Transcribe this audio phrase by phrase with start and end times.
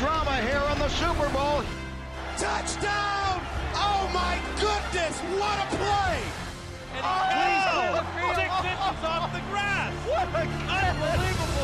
[0.00, 1.62] drama here on the Super Bowl.
[2.36, 3.40] Touchdown!
[3.74, 6.16] Oh my goodness, what a play!
[6.96, 8.34] And he cleans oh!
[8.34, 9.92] six inches off the grass.
[10.06, 10.44] What a
[10.90, 11.54] Unbelievable.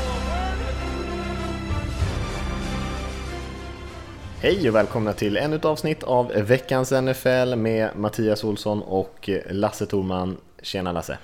[4.43, 9.87] Hej och välkomna till ännu ett avsnitt av veckans NFL med Mattias Olsson och Lasse
[9.87, 10.37] Thorman.
[10.63, 11.19] Tjena Lasse!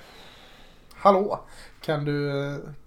[0.95, 1.39] Hallå!
[1.81, 2.31] Kan du,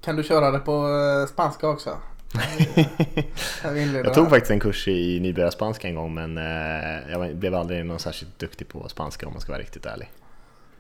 [0.00, 1.96] kan du köra det på eh, spanska också?
[4.04, 7.98] jag tog faktiskt en kurs i nybörjarspanska en gång men eh, jag blev aldrig någon
[7.98, 10.10] särskilt duktig på spanska om man ska vara riktigt ärlig.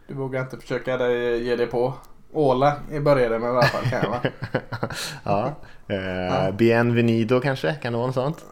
[0.08, 1.94] Du vågar inte försöka dig, ge dig på
[2.32, 4.20] Åla i början med i alla fall kan jag va?
[5.24, 5.54] ja.
[5.86, 6.50] Ja.
[6.52, 7.74] Bienvenido kanske?
[7.74, 8.44] Kan det vara något sånt?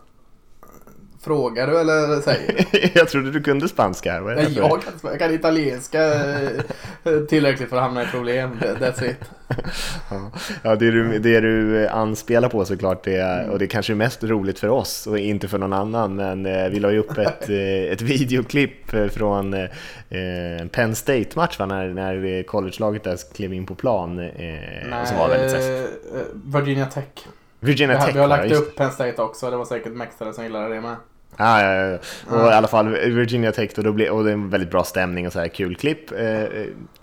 [1.29, 2.91] Frågar du eller säger du?
[2.95, 4.13] jag trodde du kunde spanska.
[4.13, 4.21] Här.
[4.21, 8.59] Nej, jag, kan, jag kan italienska eh, tillräckligt för att hamna i problem.
[8.61, 9.17] That's it.
[10.63, 14.25] ja, det du, det du anspelar på såklart, det, och det är kanske är mest
[14.25, 17.43] roligt för oss och inte för någon annan, men eh, vi la ju upp ett,
[17.49, 19.69] eh, ett videoklipp från eh,
[20.73, 24.17] Penn State-match när, när college-laget där klev in på plan.
[24.17, 25.91] Nej, som var väldigt
[26.45, 27.05] Virginia Tech.
[27.61, 30.75] Virginia Tech Vi har lagt upp Penn State också, det var säkert Mexare som gillade
[30.75, 30.97] det med.
[31.37, 31.99] Ah, ja, ja,
[32.31, 32.43] ja.
[32.43, 34.85] Och i alla fall Virginia Tech då, då blir, och det är en väldigt bra
[34.85, 36.13] stämning och så här kul klipp.
[36.13, 36.45] Eh,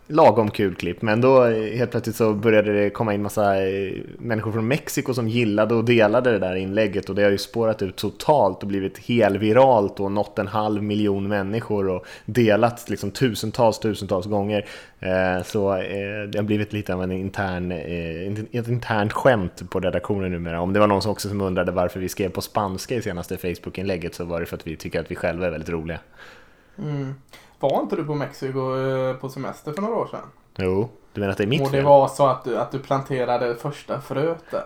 [0.08, 3.94] lagom kul klipp, men då eh, helt plötsligt så började det komma in massa eh,
[4.18, 7.82] människor från Mexiko som gillade och delade det där inlägget och det har ju spårat
[7.82, 13.80] ut totalt och blivit helviralt och nått en halv miljon människor och delats liksom tusentals,
[13.80, 14.66] tusentals gånger.
[15.00, 15.76] Eh, så
[16.32, 20.62] det har blivit lite av en intern, ett internt skämt på redaktionen numera.
[20.62, 23.38] Om det var någon som också som undrade varför vi skrev på spanska i senaste
[23.38, 26.00] Facebook-inlägget så var det för att vi tycker att vi själva är väldigt roliga.
[26.78, 27.14] Mm.
[27.60, 30.28] Var inte du på Mexiko eh, på semester för några år sedan?
[30.58, 31.86] Jo, du menar att det är mitt Och det fel?
[31.86, 34.64] var så att du, att du planterade första fröet där?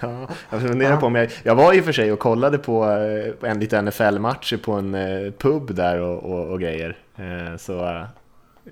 [0.00, 1.30] ja, jag funderar på om jag...
[1.42, 4.94] Jag var i och för sig och kollade på eh, en liten NFL-match på en
[4.94, 6.96] eh, pub där och, och, och grejer.
[7.58, 8.06] Så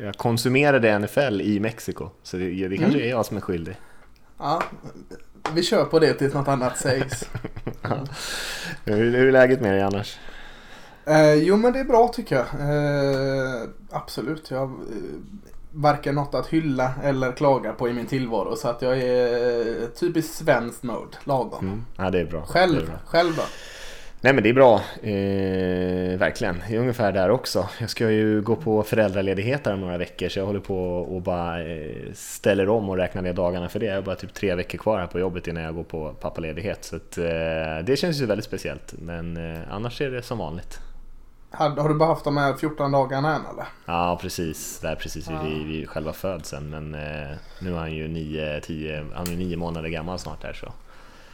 [0.01, 2.09] jag konsumerade NFL i Mexiko.
[2.23, 3.09] Så det, det kanske mm.
[3.09, 3.77] är jag som är skyldig.
[4.39, 4.63] Ja,
[5.55, 7.31] vi kör på det tills något annat sägs.
[7.83, 7.99] ja.
[8.85, 10.19] hur, hur är läget med dig annars?
[11.07, 12.45] Eh, jo men det är bra tycker jag.
[12.45, 14.51] Eh, absolut.
[14.51, 14.71] Jag har eh,
[15.73, 18.57] varken något att hylla eller klaga på i min tillvaro.
[18.57, 21.67] Så att jag är typiskt svensk mode, lagom.
[21.67, 21.85] Mm.
[21.97, 22.43] Ja det är bra.
[22.47, 22.95] Själv, är bra.
[23.07, 23.43] själv då?
[24.25, 26.63] Nej men det är bra, eh, verkligen.
[26.69, 27.69] Det är ungefär där också.
[27.81, 31.23] Jag ska ju gå på föräldraledighet här om några veckor så jag håller på och
[31.23, 33.87] bara eh, ställer om och räknar ner dagarna för det.
[33.87, 36.85] Jag har bara typ tre veckor kvar här på jobbet innan jag går på pappaledighet.
[36.85, 37.25] Så att, eh,
[37.85, 40.81] det känns ju väldigt speciellt men eh, annars är det som vanligt.
[41.53, 43.67] Har, har du bara haft de här 14 dagarna än eller?
[43.85, 45.43] Ja precis, det är precis ja.
[45.43, 49.57] vid, vid själva födseln men eh, nu är han ju 9, 10, han är 9
[49.57, 50.73] månader gammal snart här så.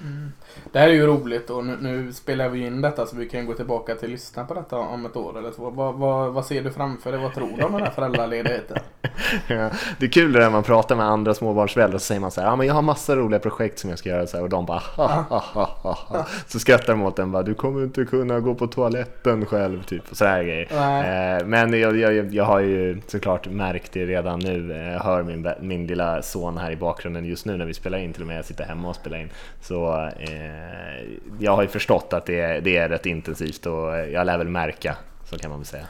[0.01, 0.33] Mm.
[0.73, 3.47] Det här är ju roligt och nu, nu, spelar vi in detta så vi kan
[3.47, 5.71] gå tillbaka till lyssna på detta om ett år eller så.
[5.71, 7.21] Vad, vad, vad ser du framför dig?
[7.21, 8.79] Vad tror du om den här föräldraledigheten?
[9.49, 12.41] ja, det är kul det där man pratar med andra småbarnsföräldrar så säger man så
[12.41, 14.51] här, ja men jag har massa roliga projekt som jag ska göra så här, och
[14.51, 16.27] de bara ha, ha, ha, ha.
[16.47, 20.11] Så skrattar de åt den bara, du kommer inte kunna gå på toaletten själv typ
[20.11, 21.39] och sådär grejer.
[21.39, 24.73] Eh, men jag, jag, jag har ju såklart märkt det redan nu.
[24.73, 27.99] Eh, jag hör min, min lilla son här i bakgrunden just nu när vi spelar
[27.99, 29.31] in, till och med jag sitter hemma och spelar in.
[29.61, 31.07] Så eh,
[31.39, 34.49] jag har ju förstått att det är, det är rätt intensivt och jag lär väl
[34.49, 35.87] märka, så kan man väl säga.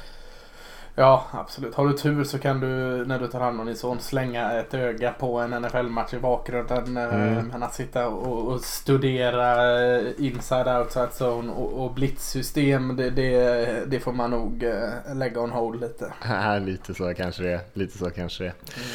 [0.98, 1.74] Ja, absolut.
[1.74, 2.66] Har du tur så kan du
[3.06, 6.96] när du tar hand om din son slänga ett öga på en NFL-match i bakgrunden.
[6.96, 7.48] Eh, mm.
[7.48, 13.90] Men att sitta och, och studera eh, inside outside zone och, och blitzsystem det, det,
[13.90, 16.12] det, får man nog eh, lägga on hold lite.
[16.60, 17.60] lite så kanske det är.
[17.72, 18.54] Lite så kanske det är.
[18.76, 18.88] Mm.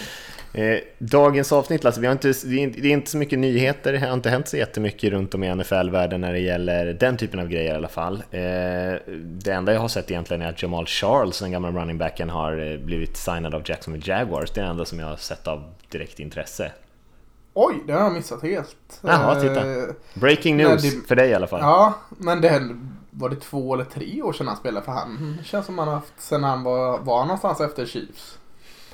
[0.53, 4.13] Eh, dagens avsnitt, alltså, vi har inte, det är inte så mycket nyheter, det har
[4.13, 7.73] inte hänt så jättemycket runt om i NFL-världen när det gäller den typen av grejer
[7.73, 8.23] i alla fall.
[8.31, 8.41] Eh,
[9.21, 12.71] det enda jag har sett egentligen är att Jamal Charles, den gamla running backen, har
[12.71, 14.51] eh, blivit signad av Jacksonville Jaguars.
[14.51, 16.71] Det är det enda som jag har sett av direkt intresse.
[17.53, 18.99] Oj, det har jag missat helt.
[19.01, 19.63] Jaha, titta.
[20.13, 21.59] Breaking news, det, för dig i alla fall.
[21.59, 22.75] Ja, men det
[23.09, 25.37] var det två eller tre år sedan han spelade för han.
[25.39, 28.37] Det känns som han har haft sen han var, var någonstans efter Chiefs.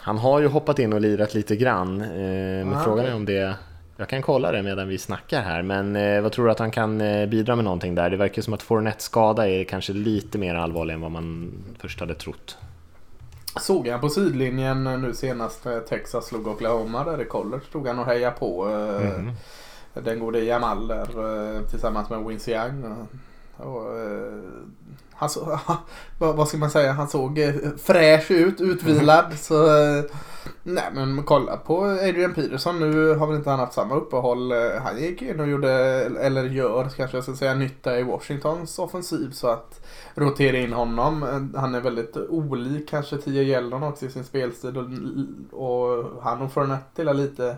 [0.02, 2.02] Han har ju hoppat in och lirat lite grann.
[2.02, 3.56] Eh, men frågan är om det...
[3.98, 6.72] Jag kan kolla det medan vi snackar här, men eh, vad tror du att han
[6.72, 8.10] kan eh, bidra med någonting där?
[8.10, 12.00] Det verkar som att Fournettes skada är kanske lite mer allvarlig än vad man först
[12.00, 12.58] hade trott.
[13.60, 17.62] Såg han på sidlinjen nu senast när Texas slog Oklahoma där i college.
[17.70, 19.32] Stod han och hejade på mm.
[19.94, 23.08] den gode Jamal där tillsammans med Wincy Young.
[23.60, 24.34] Och, eh,
[25.20, 25.60] han så,
[26.18, 26.92] vad ska man säga?
[26.92, 29.34] Han såg eh, fräsch ut, utvilad.
[29.40, 30.04] Så, eh,
[30.64, 32.80] nej men kolla på Adrian Peterson.
[32.80, 34.52] Nu har väl inte han haft samma uppehåll.
[34.52, 35.72] Eh, Han gick in och gjorde,
[36.20, 39.32] eller gör kanske jag ska säga, nytta i Washingtons offensiv.
[39.32, 39.86] Så att
[40.16, 41.22] rotera in honom.
[41.56, 44.78] Han är väldigt olik kanske Tia Yeldon också i sin spelstil.
[44.78, 44.86] Och,
[45.64, 47.58] och han och Fournette är lite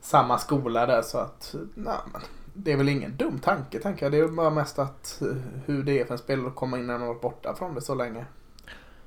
[0.00, 2.22] samma skola där så att nej, men
[2.56, 4.12] det är väl ingen dum tanke tänker jag.
[4.12, 5.28] Det är bara mest att eh,
[5.66, 7.80] hur det är för en spelare att komma in när man varit borta från det
[7.80, 8.24] så länge.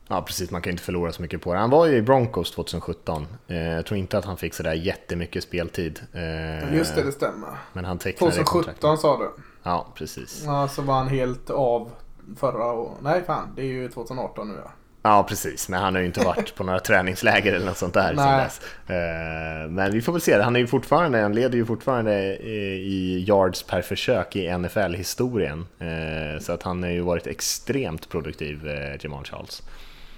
[0.07, 0.51] Ja, precis.
[0.51, 1.59] Man kan inte förlora så mycket på det.
[1.59, 3.27] Han var ju i Broncos 2017.
[3.47, 5.99] Eh, jag tror inte att han fick sådär jättemycket speltid.
[6.13, 7.49] Eh, Just det, det stämmer.
[7.73, 9.01] Men han tecknade 2017 kontrakt.
[9.01, 9.29] sa du.
[9.63, 10.43] Ja, precis.
[10.45, 11.91] Ja, så var han helt av
[12.37, 12.97] förra året.
[13.01, 14.71] Nej fan, det är ju 2018 nu ja.
[15.09, 15.69] Ja, precis.
[15.69, 18.61] Men han har ju inte varit på några träningsläger eller något sånt där sedan dess.
[18.87, 20.41] Eh, Men vi får väl se.
[20.41, 22.59] Han är ju fortfarande, han leder ju fortfarande i
[22.89, 25.67] i yards per försök i NFL-historien.
[25.79, 29.63] Eh, Så att han har ju varit extremt produktiv, eh, Jamal Charles.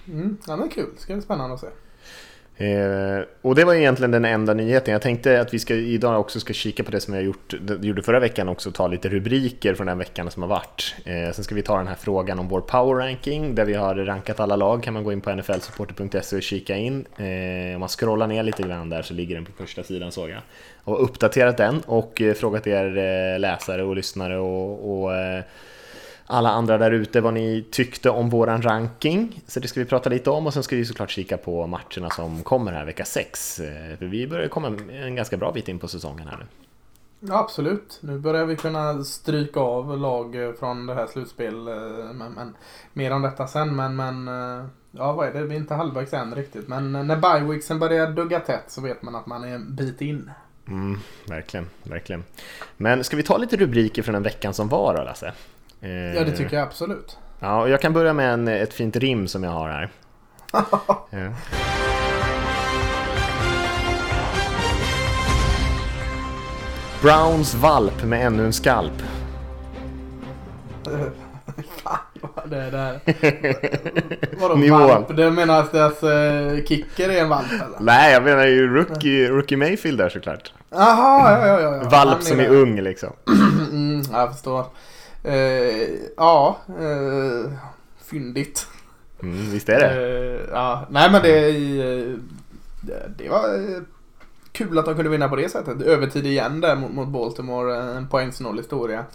[0.07, 0.89] Mm, ja men kul.
[0.97, 1.67] Ska bli spännande att se.
[2.57, 4.91] Eh, och det var egentligen den enda nyheten.
[4.91, 7.87] Jag tänkte att vi ska, idag också ska kika på det som jag gjort, det
[7.87, 10.95] gjorde förra veckan också, ta lite rubriker från den veckan som har varit.
[11.05, 13.95] Eh, sen ska vi ta den här frågan om vår power ranking, där vi har
[13.95, 17.05] rankat alla lag, kan man gå in på nflsupporter.se och kika in.
[17.17, 20.29] Eh, om man scrollar ner lite grann där så ligger den på första sidan såg
[20.29, 20.41] jag.
[20.83, 25.43] Och uppdaterat den och eh, frågat er eh, läsare och lyssnare och, och eh,
[26.31, 29.41] alla andra där ute vad ni tyckte om våran ranking.
[29.47, 32.09] Så det ska vi prata lite om och sen ska vi såklart kika på matcherna
[32.09, 33.55] som kommer här vecka 6.
[33.99, 36.45] För vi börjar komma en ganska bra bit in på säsongen här nu.
[37.27, 37.99] Ja, absolut.
[38.01, 41.67] Nu börjar vi kunna stryka av lag eh, från det här slutspel.
[41.67, 41.73] eh,
[42.13, 42.55] Men, men,
[42.93, 43.75] mer om detta sen.
[43.75, 45.43] Men, men eh, ja, vad är det?
[45.43, 46.67] Vi är inte halvvägs än riktigt.
[46.67, 50.01] Men eh, när byeweeksen börjar dugga tätt så vet man att man är en bit
[50.01, 50.31] in.
[50.67, 52.23] Mm, verkligen, verkligen.
[52.77, 55.33] Men ska vi ta lite rubriker från den veckan som var då Lasse?
[55.81, 57.17] Eh, Ja, det tycker jag absolut.
[57.39, 59.89] Ja, och jag kan börja med en, ett fint rim som jag har här.
[61.09, 61.31] Ja.
[67.01, 68.93] Browns valp med ännu en skalp.
[71.83, 71.97] Fan,
[72.35, 72.99] vad det är där.
[74.41, 74.79] Vadå Nivån.
[74.81, 75.15] valp?
[75.17, 77.79] Det menar att deras eh, kicker är en valp eller?
[77.79, 80.53] Nej, jag menar ju rookie, rookie Mayfield där såklart.
[80.69, 81.75] Jaha, ja, ja, ja.
[81.83, 81.89] ja.
[81.89, 82.45] Valp som det.
[82.45, 83.09] är ung liksom.
[83.71, 84.65] Mm, jag förstår.
[85.23, 87.51] Eh, ja, eh,
[87.97, 88.67] fyndigt.
[89.23, 89.89] Mm, visst är det?
[89.89, 92.17] Eh, ja, nej men det, eh,
[93.17, 93.81] det, var eh,
[94.51, 95.81] kul att de kunde vinna på det sättet.
[95.81, 99.05] Övertid igen där mot, mot Baltimore, en poängsnål historia.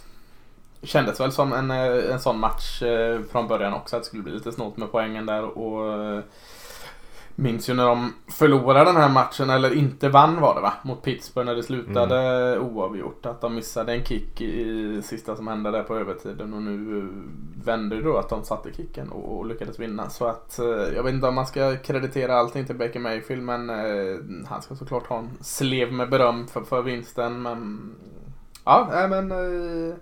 [0.81, 2.83] Kändes väl som en, en sån match
[3.31, 5.43] från början också, att det skulle bli lite snålt med poängen där.
[5.43, 6.23] Och
[7.39, 10.73] Minns ju när de förlorade den här matchen, eller inte vann var det va?
[10.83, 13.25] Mot Pittsburgh när det slutade oavgjort.
[13.25, 16.53] Att de missade en kick i sista som hände där på övertiden.
[16.53, 20.09] Och nu eh, vände det då att de satte kicken och, och lyckades vinna.
[20.09, 23.43] Så att eh, jag vet inte om man ska kreditera allting till Baker Mayfield.
[23.43, 27.41] Men eh, han ska såklart ha en slev med beröm för, för vinsten.
[27.41, 27.91] Men
[28.63, 29.95] ja, nej, men eh,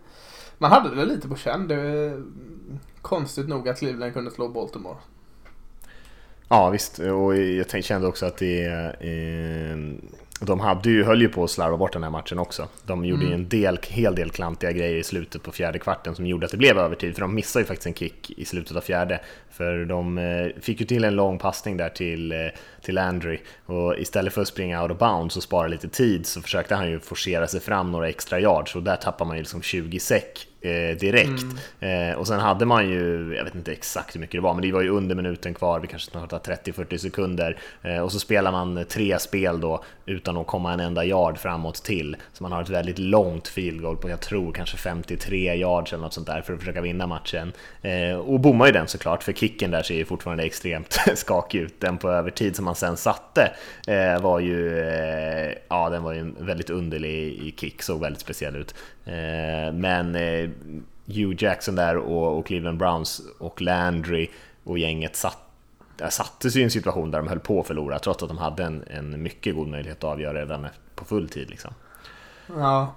[0.57, 1.67] man hade det lite på känn.
[1.67, 2.23] Det är
[3.01, 4.97] konstigt nog att Cleveland kunde slå Baltimore.
[6.49, 8.65] Ja visst, och jag kände också att det...
[8.99, 9.77] Eh,
[10.39, 12.67] de hade ju, höll ju på att slarva bort den här matchen också.
[12.85, 16.25] De gjorde ju en del, hel del klantiga grejer i slutet på fjärde kvarten som
[16.25, 18.81] gjorde att det blev övertid, för de missade ju faktiskt en kick i slutet av
[18.81, 19.19] fjärde.
[19.51, 22.37] För de eh, fick ju till en lång passning där till, eh,
[22.85, 26.41] till Landry och istället för att springa out of bounds och spara lite tid så
[26.41, 29.61] försökte han ju forcera sig fram några extra yards och där tappar man ju liksom
[29.61, 31.45] 20 säck eh, direkt.
[31.79, 34.61] Eh, och sen hade man ju, jag vet inte exakt hur mycket det var, men
[34.61, 37.57] det var ju under minuten kvar, vi kanske snart har 30-40 sekunder.
[37.81, 41.83] Eh, och så spelar man tre spel då utan att komma en enda yard framåt
[41.83, 42.17] till.
[42.33, 46.03] Så man har ett väldigt långt field goal på, jag tror kanske 53 yards eller
[46.03, 47.53] något sånt där för att försöka vinna matchen.
[47.81, 51.81] Eh, och bommar ju den såklart, för kicken där ser ju fortfarande extremt skakig ut.
[51.81, 53.55] Den på övertid som man sen satte
[53.87, 58.55] eh, var ju, eh, ja den var ju en väldigt underlig kick, såg väldigt speciell
[58.55, 58.75] ut.
[59.05, 60.49] Eh, men eh,
[61.05, 64.29] Hugh Jackson där och, och Cleveland Browns och Landry
[64.63, 65.37] och gänget satt
[65.97, 68.37] där sattes ju i en situation där de höll på att förlora trots att de
[68.37, 71.49] hade en, en mycket god möjlighet att avgöra redan på full tid.
[71.49, 71.73] Liksom.
[72.47, 72.95] Ja.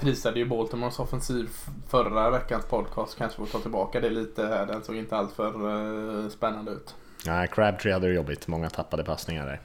[0.00, 1.48] Prisade ju Baltimores offensiv
[1.88, 3.18] förra veckans podcast.
[3.18, 4.66] Kanske får ta tillbaka det lite här.
[4.66, 6.94] Den såg inte alltför uh, eh, spännande ut.
[7.26, 9.60] Nej, Crabtree hade det jobbigt, många tappade passningar där.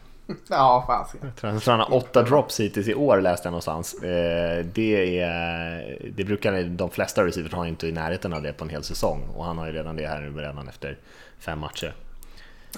[0.49, 1.27] Ja, fasiken.
[1.43, 3.93] Jag tror han- har åtta drops hittills i år läste jag någonstans.
[3.93, 8.63] Eh, det, är, det brukar de flesta receivers ha inte i närheten av det på
[8.63, 10.97] en hel säsong och han har ju redan det här nu redan efter
[11.39, 11.93] fem matcher.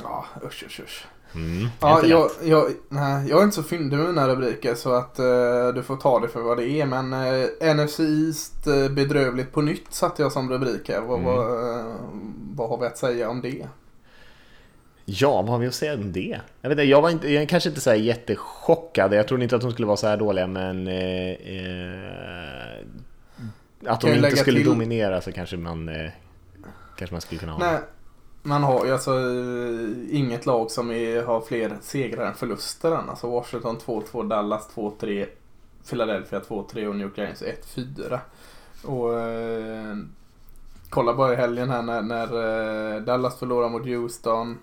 [0.04, 1.06] Ja, usch, usch, usch.
[1.36, 5.20] Mm, Ja, jag, jag, nej, jag är inte så fyndig med mina rubriker så att
[5.20, 6.86] eh, du får ta det för vad det är.
[6.86, 11.02] Men eh, NFC East bedrövligt på nytt satte jag som rubrik här.
[11.02, 11.26] Vad, Mm.
[11.36, 11.48] vad,
[12.56, 13.68] vad har vi att säga om det?
[15.10, 16.40] Ja, vad har vi att säga om det?
[16.62, 19.14] Jag, vet inte, jag var inte, jag är kanske inte så här jättechockad.
[19.14, 20.88] Jag trodde inte att de skulle vara så här dåliga, men...
[20.88, 22.78] Eh, eh,
[23.86, 25.90] att de inte skulle till- dominera så kanske man...
[25.90, 26.10] Eh,
[26.98, 27.60] kanske man skulle kunna ha.
[27.60, 27.80] Nej,
[28.44, 33.10] man har ju alltså eh, inget lag som är, har fler segrar än förluster än.
[33.10, 35.26] Alltså Washington 2-2, Dallas 2-3,
[35.90, 37.44] Philadelphia 2-3 och New York Giants
[37.76, 38.20] 1-4.
[38.84, 39.96] Och eh,
[40.90, 44.58] kolla bara i helgen här när, när Dallas förlorar mot Houston.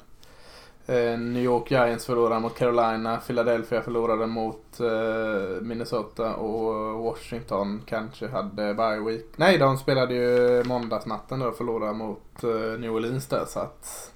[0.86, 3.16] Eh, New York Giants förlorade mot Carolina.
[3.16, 9.26] Philadelphia förlorade mot eh, Minnesota och Washington kanske hade bye week.
[9.36, 14.12] Nej, de spelade ju måndagsnatten då och förlorade mot eh, New Orleans där så att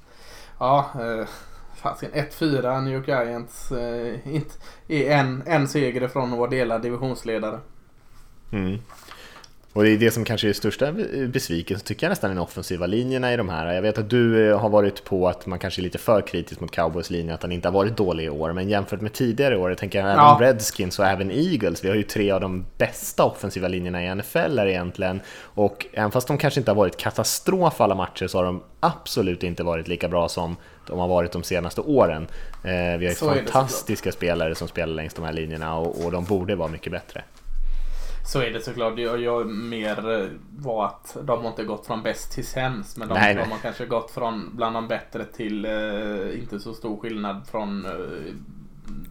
[0.59, 1.27] ja, eh,
[1.83, 4.55] 1-4 New York Giants eh, inte,
[4.89, 7.61] är en, en seger ifrån att vara delad divisionsledare.
[8.53, 8.79] Mm.
[9.73, 10.93] Och det är det som kanske är största
[11.29, 13.75] besvikelsen tycker jag nästan i de offensiva linjerna i de här.
[13.75, 16.61] Jag vet att du eh, har varit på att man kanske är lite för kritisk
[16.61, 18.53] mot Cowboys linje, att han inte har varit dålig i år.
[18.53, 20.39] Men jämfört med tidigare år, jag tänker även Ja.
[20.41, 24.59] Redskins och även Eagles, vi har ju tre av de bästa offensiva linjerna i NFL
[24.59, 25.21] här egentligen.
[25.41, 29.43] Och även fast de kanske inte har varit katastrof alla matcher så har de absolut
[29.43, 30.57] inte varit lika bra som
[30.87, 32.27] de har varit de senaste åren.
[32.65, 36.13] Eh, vi har ju det fantastiska spelare som spelar längs de här linjerna och, och
[36.13, 37.23] de borde vara mycket bättre.
[38.29, 38.99] Så är det såklart.
[38.99, 40.27] Jag, jag mer eh,
[40.59, 42.97] var att de har inte gått från bäst till sämst.
[42.97, 43.51] Men de, Nej, de nej.
[43.51, 47.93] har kanske gått från bland de bättre till eh, inte så stor skillnad från eh,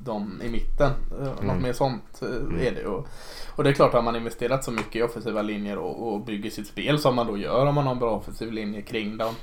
[0.05, 0.91] de i mitten.
[1.19, 1.61] Eh, Något Mm.
[1.61, 2.85] mer sånt eh, är det.
[2.85, 3.07] Och,
[3.55, 6.49] och det är klart att man investerat så mycket i offensiva linjer och, och bygger
[6.49, 9.33] sitt spel som man då gör om man har en bra offensiv linje kring dem.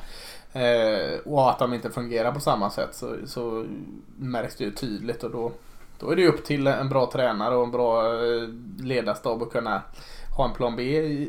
[0.53, 3.67] Eh, och att de inte fungerar på samma sätt så, så
[4.19, 5.53] märks det ju tydligt och då,
[6.05, 8.49] då är det upp till en bra tränare och en bra eh,
[8.83, 9.83] ledarstab att kunna
[10.37, 10.83] ha en plan B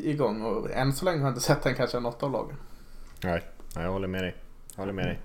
[0.04, 2.56] igång och än så länge har jag inte sett den kanske något av lagen.
[3.22, 3.42] Nej,
[3.74, 4.34] jag håller med dig.
[4.74, 5.18] Jag håller med dig.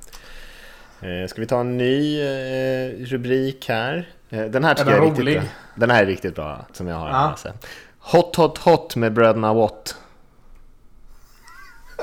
[1.21, 4.09] Eh, ska vi ta en ny eh, rubrik här?
[4.29, 5.39] Den här tycker jag är riktigt rolig?
[5.39, 5.49] bra.
[5.75, 7.09] Den här är riktigt bra, som jag har.
[7.09, 7.35] Ja.
[7.99, 9.95] Hot Hot Hot med bröderna Watt.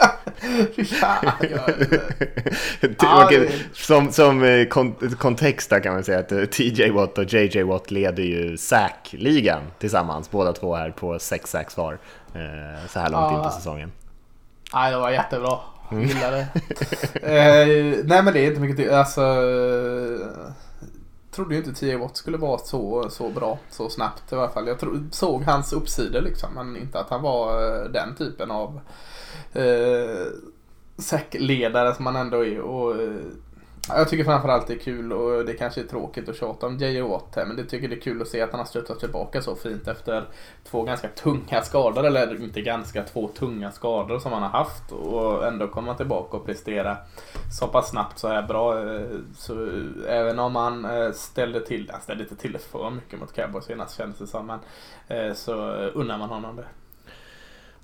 [0.76, 1.24] Fy fan,
[3.00, 7.18] Ja, okej, som som eh, kon- kontext där kan man säga att eh, TJ Watt
[7.18, 11.92] och JJ Watt leder ju sack-ligan tillsammans, båda två här på sex sacks var
[12.34, 13.50] eh, så här långt in på Ja.
[13.50, 13.92] säsongen.
[14.74, 15.58] Nej, det var jättebra.
[15.90, 16.46] Jag gillar det.
[17.22, 18.90] eh, nej, men det är inte mycket till.
[18.90, 19.20] Alltså,
[21.30, 24.68] trodde ju inte 10 Watt skulle vara så, så bra så snabbt i alla fall.
[24.68, 28.80] Jag tro, såg hans uppsidor liksom, men inte att han var den typen av
[29.52, 30.26] eh,
[30.98, 32.60] säckledare som han ändå är.
[32.60, 33.10] Och, eh,
[33.90, 37.00] jag tycker framförallt det är kul och det kanske är tråkigt att tjata om J.J.
[37.00, 39.42] Watt här men det tycker det är kul att se att han har studsat tillbaka
[39.42, 40.24] så fint efter
[40.64, 45.46] två ganska tunga skador, eller inte ganska, två tunga skador som han har haft och
[45.46, 46.96] ändå komma tillbaka och prestera
[47.60, 48.94] så pass snabbt så här bra.
[48.94, 49.06] eh,
[49.36, 49.68] Så
[50.08, 53.64] även om han eh, ställde till, han ställde inte till det för mycket mot Cowboys
[53.64, 54.58] senast kändes det som, men
[55.08, 56.64] eh, så unnar man honom det.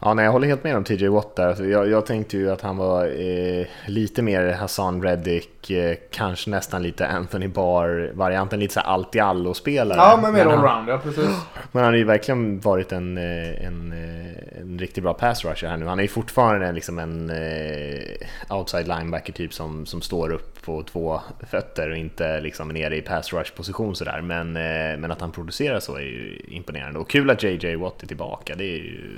[0.01, 1.49] Ja, nej, jag håller helt med om TJ Watt där.
[1.49, 6.51] Alltså, jag, jag tänkte ju att han var eh, lite mer Hassan Reddick, eh, kanske
[6.51, 9.99] nästan lite Anthony Barr-varianten, lite så här allt i allo-spelare.
[9.99, 11.29] Ja, men mer allround, ja precis.
[11.73, 15.69] men han har ju verkligen varit en, eh, en, eh, en riktigt bra pass rusher
[15.69, 15.87] här nu.
[15.87, 20.83] Han är ju fortfarande liksom en eh, outside linebacker typ som, som står upp på
[20.83, 24.21] två fötter och inte liksom nere i pass rush position sådär.
[24.21, 26.99] Men, eh, men att han producerar så är ju imponerande.
[26.99, 29.11] Och kul att JJ Watt är tillbaka, det är ju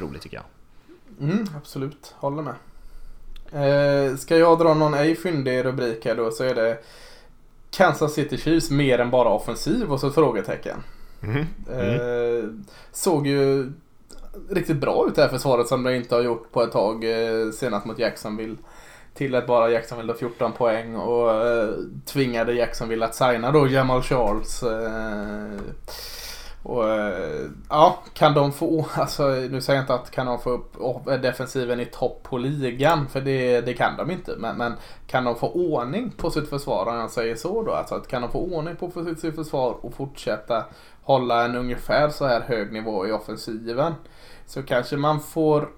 [0.00, 0.44] roligt tycker jag.
[1.30, 2.54] Mm, absolut, håller med.
[3.52, 6.78] Eh, ska jag dra någon ej fyndig rubrik här då så är det
[7.70, 10.82] Kansas City Chiefs mer än bara offensiv och så ett frågetecken.
[11.20, 11.46] Mhm.
[11.70, 12.44] Eh,
[12.92, 13.72] såg ju
[14.50, 17.50] riktigt bra ut det här försvaret som de inte har gjort på ett tag eh,
[17.50, 18.56] senast mot Jacksonville.
[19.14, 21.68] Tillät bara Jacksonville då 14 poäng och eh,
[22.04, 24.62] tvingade Jacksonville att signa då Jamal Charles.
[24.62, 25.60] Eh,
[26.62, 30.50] och, eh, ja, kan de få, alltså nu säger jag inte att kan de få
[30.50, 34.34] upp upp defensiven i topp på ligan, för det, det kan de inte.
[34.38, 34.72] Men, men
[35.06, 38.22] kan de få ordning på sitt försvar, om jag säger så då, alltså att kan
[38.22, 40.64] de få ordning på sitt, sitt försvar och fortsätta
[41.02, 43.94] hålla en ungefär så här hög nivå i offensiven,
[44.46, 45.68] så kanske man får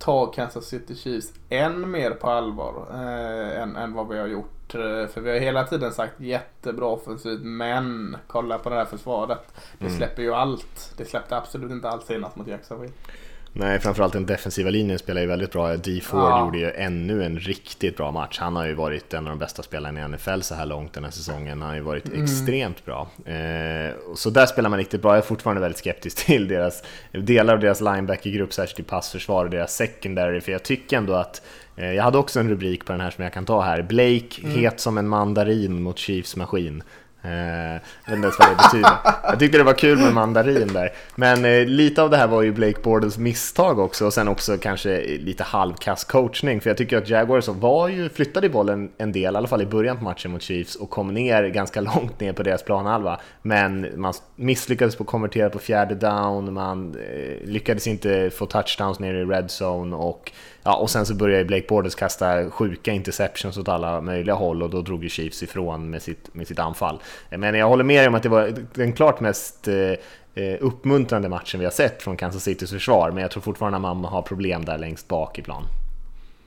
[0.00, 4.74] ta Kansas City Chiefs än mer på allvar eh, än, än vad vi har gjort.
[4.74, 9.54] Eh, För vi har hela tiden sagt jättebra offensivt men kolla på det här försvaret.
[9.78, 9.96] Det Mm.
[9.96, 10.94] släpper ju allt.
[10.96, 12.92] Det släppte absolut inte allt senast mot Jacksonville.
[13.52, 15.76] Nej, framförallt den defensiva linjen spelar ju väldigt bra.
[15.76, 16.44] D Ford ja.
[16.44, 18.38] gjorde ju ännu en riktigt bra match.
[18.38, 21.04] Han har ju varit en av de bästa spelarna i NFL så här långt den
[21.04, 21.62] här säsongen.
[21.62, 22.22] Han har ju varit mm.
[22.22, 23.08] extremt bra.
[23.24, 25.10] Eh, så där spelar man riktigt bra.
[25.10, 29.50] Jag är fortfarande väldigt skeptisk till deras delar av deras linebacker-grupp, särskilt i passförsvar och
[29.50, 31.42] deras secondary, för jag tycker ändå att
[31.76, 33.82] eh, jag hade också en rubrik på den här som jag kan ta här.
[33.82, 34.58] Blake, mm.
[34.58, 36.82] het som en mandarin mot Chiefs maskin.
[37.22, 37.30] Eh,
[37.72, 38.96] jag vet inte ens vad det betyder.
[39.22, 40.92] Jag tyckte det var kul med mandarin där.
[41.14, 44.58] Men eh, lite av det här var ju Blake Bordels misstag också och sen också
[44.58, 46.60] kanske lite halvkass coachning.
[46.60, 49.66] För jag tycker att Jaguars var ju, flyttade bollen en del, i alla fall i
[49.66, 53.20] början på matchen mot Chiefs och kom ner ganska långt ner på deras planhalva.
[53.42, 58.98] Men man misslyckades på att konvertera på fjärde down, man eh, lyckades inte få touchdowns
[58.98, 60.32] nere i red zone och
[60.62, 64.70] Ja, och sen så började Blake Borders kasta sjuka interceptions åt alla möjliga håll och
[64.70, 67.02] då drog ju Chiefs ifrån med sitt, med sitt anfall.
[67.30, 69.74] Men jag håller med om att det var den klart mest eh,
[70.34, 73.82] eh, uppmuntrande matchen vi har sett från Kansas Citys försvar, men jag tror fortfarande att
[73.82, 75.64] man har problem där längst bak i plan.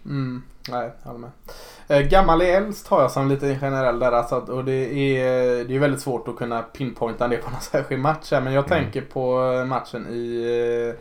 [0.06, 1.32] Mm, nej, jag håller med.
[1.88, 5.76] Eh, gammal är äldst har jag som lite generell där alltså, och det är, det
[5.76, 8.84] är väldigt svårt att kunna pinpointa det på någon särskild match här, men jag mm.
[8.84, 10.94] tänker på matchen i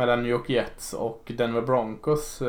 [0.00, 2.42] mellan New York Jets och Denver Broncos.
[2.42, 2.48] Eh,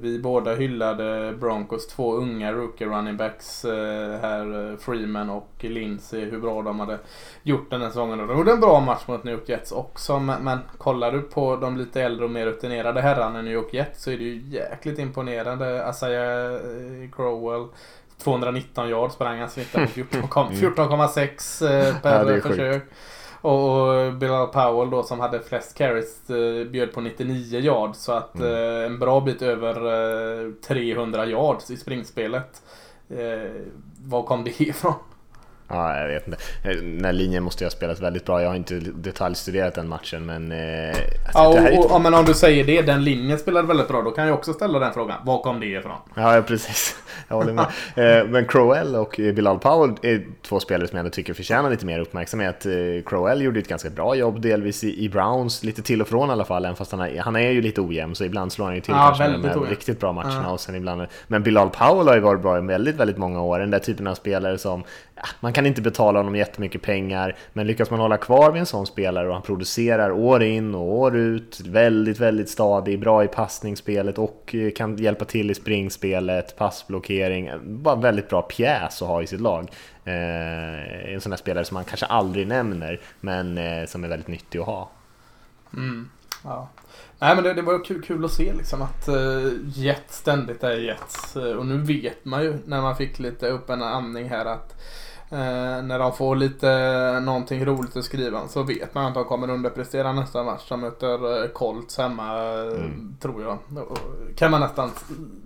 [0.00, 6.24] vi båda hyllade Broncos två unga rookie running backs eh, här, eh, Freeman och Lindsey,
[6.24, 6.98] hur bra de hade
[7.42, 8.18] gjort den här säsongen.
[8.18, 11.76] de gjorde en bra match mot New York Jets också, men, kollar du på de
[11.76, 14.98] lite äldre och mer rutinerade herrarna i New York Jets så är det ju jäkligt
[14.98, 15.86] imponerande.
[15.86, 16.58] Asaya
[17.12, 17.66] Crowell
[18.18, 22.82] 219 yards sprang han snittade på 14,6 per ja, försök.
[22.82, 22.92] Sjukt.
[23.46, 27.98] Och Bilal Powell då som hade flest carries eh, bjöd på 99 yards.
[27.98, 28.52] Så att mm.
[28.52, 32.62] Eh, en bra bit över 300 eh, yards i springspelet.
[33.98, 34.94] Var kom det ifrån?
[35.68, 36.38] Ja, jag vet inte.
[36.62, 38.42] Den här linjen måste ju ha spelat väldigt bra.
[38.42, 40.52] Jag har inte detaljstuderat den matchen, men...
[40.52, 40.96] Eh,
[41.34, 44.10] ja, och, och, ja, men om du säger det, den linjen spelade väldigt bra, då
[44.10, 45.18] kan jag också ställa den frågan.
[45.24, 45.96] Var kom det ifrån?
[46.14, 46.96] Ja, precis.
[47.28, 47.66] Jag håller med.
[48.20, 51.86] eh, men Crowell och Bilal Powell är två spelare som jag ändå tycker förtjänar lite
[51.86, 52.66] mer uppmärksamhet.
[52.66, 52.72] Eh,
[53.06, 56.32] Crowell gjorde ett ganska bra jobb, delvis i, i, Browns, lite till och från i
[56.32, 58.74] alla fall, även fast han är, han är ju lite ojämn, så ibland slår han
[58.74, 60.42] ju till ja, kanske med de riktigt bra matcherna.
[60.44, 60.50] Ja.
[60.50, 63.58] Och sen ibland, men Bilal Powell har ju varit bra i väldigt, väldigt många år.
[63.58, 64.84] Den där typen av spelare som
[65.40, 68.86] man kan inte betala honom jättemycket pengar, men lyckas man hålla kvar vid en sån
[68.86, 74.18] spelare och han producerar år in och år ut, väldigt, väldigt stadig, bra i passningsspelet
[74.18, 79.26] och eh, kan hjälpa till i springspelet, passblockering, bara väldigt bra pjäs att ha i
[79.26, 79.70] sitt lag.
[80.04, 84.28] Eh, en sån här spelare som man kanske aldrig nämner, men eh, som är väldigt
[84.28, 84.90] nyttig att ha.
[85.74, 86.08] Mm.
[86.44, 86.68] Ja.
[87.18, 90.64] Nej men det, det var kul, kul att se liksom att eh, uh, Jet ständigt
[90.64, 91.36] är Jets.
[91.36, 94.74] Uh, och nu vet man ju när man fick lite upp en andning här att
[95.30, 99.50] Eh, när de får lite någonting roligt att skriva så vet man att de kommer
[99.50, 100.62] underprestera nästa match.
[100.68, 103.16] De möter eh, Colts hemma mm.
[103.20, 103.58] tror jag.
[103.68, 103.96] Då
[104.36, 104.90] kan man nästan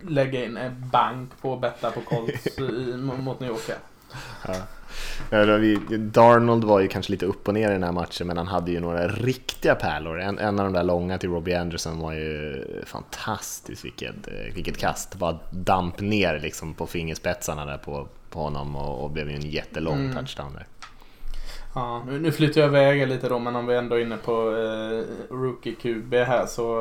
[0.08, 3.70] lägga in en bank på att betta på Colts i, mot New York.
[4.46, 4.54] Ja.
[5.98, 8.70] Darnold var ju kanske lite upp och ner i den här matchen men han hade
[8.70, 10.20] ju några riktiga pärlor.
[10.20, 14.78] En, en av de där långa till Robbie Anderson var ju fantastiskt vilket, eh, vilket
[14.78, 15.14] kast.
[15.14, 19.50] Bara damp ner liksom på fingerspetsarna där på, på honom och, och blev ju en
[19.50, 20.12] jättelång mm.
[20.12, 20.66] touchdown där.
[21.74, 25.34] Ja, nu, flyttar jag iväg lite då men om vi ändå är inne på eh,
[25.34, 26.78] Rookie QB här så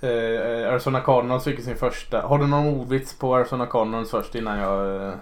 [0.00, 2.20] eh, Arizona Cardinals fick sin första.
[2.20, 5.14] Har du någon ordvits på Arizona Cardinals först innan jag eh...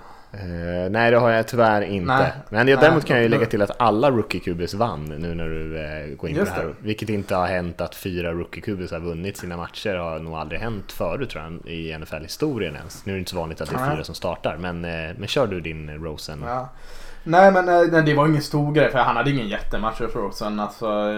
[0.45, 2.15] Uh, nej, det har jag tyvärr inte.
[2.15, 5.35] Nej, Men jag, däremot kan jag ju lägga till att alla rookie QBs vann nu
[5.35, 6.65] när du uh, går in på det här.
[6.65, 6.75] Det.
[6.79, 9.95] Vilket inte har hänt att fyra rookie QBs har vunnit sina matcher.
[9.95, 13.07] Har nog aldrig hänt förut tror jag i NFL-historien ens.
[13.07, 14.57] Nu är det inte så vanligt att det är fyra som startar.
[14.57, 16.43] Men, uh, men kör du din Rosen.
[16.47, 16.69] Ja.
[17.25, 20.61] Nej men nej, det var ingen stor grej för han hade ingen jättematch för Rosen.
[20.61, 21.13] Alltså,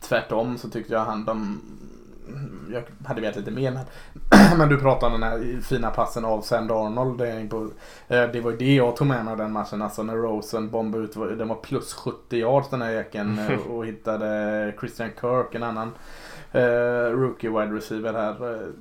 [0.00, 1.60] tvärtom så tyckte jag han de
[2.72, 3.84] jag hade velat lite mer men,
[4.58, 7.20] men du pratade om den här fina passen av Sam Darnold.
[7.20, 9.82] Eh, det var ju det jag tog med mig den matchen.
[9.82, 13.86] Alltså när Rosen bombade ut, den var plus 70 yards den här jäkeln eh, och
[13.86, 15.92] hittade Christian Kirk, en annan
[16.54, 18.72] uh, rookie wide receiver här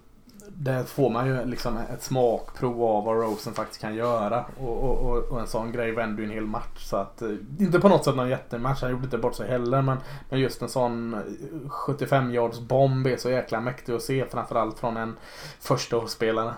[0.48, 4.46] där får man ju liksom ett smakprov av vad Rosen faktiskt kan göra.
[4.60, 6.86] Och, och, och en sån grej vänder ju en hel match.
[6.86, 9.82] Så att, eh, inte på något sätt någon jättematch, han gjorde inte bort sig heller.
[9.82, 9.98] Men,
[10.30, 11.22] men just en sån
[11.68, 14.26] 75 eh, yards bomb är så jäkla mäktig att se.
[14.26, 15.16] Framförallt från en
[15.60, 16.54] första spelare.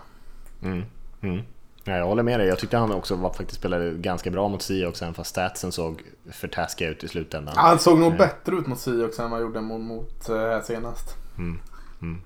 [0.62, 0.84] Mm.
[1.22, 1.44] Mm.
[1.84, 2.48] Ja, jag håller med dig.
[2.48, 6.02] Jag tyckte han också var, faktiskt spelade ganska bra mot Seahawks även fast statsen såg
[6.32, 7.54] för taskiga ut i slutändan.
[7.58, 8.18] Ja, han såg nog mm.
[8.18, 11.18] bättre ut mot Seahawks än vad han gjorde mot, mot uh, senast.
[11.38, 11.60] Mm.
[12.02, 12.22] Mm.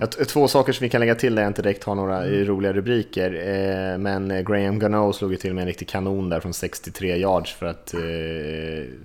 [0.00, 0.06] Ja.
[0.06, 2.44] Två saker som vi kan lägga till där jag inte direkt har några mm.
[2.44, 3.34] roliga rubriker.
[3.34, 7.52] Eh, men Graham Gano slog ju till med en riktig kanon där från 63 yards
[7.52, 8.00] för att, eh,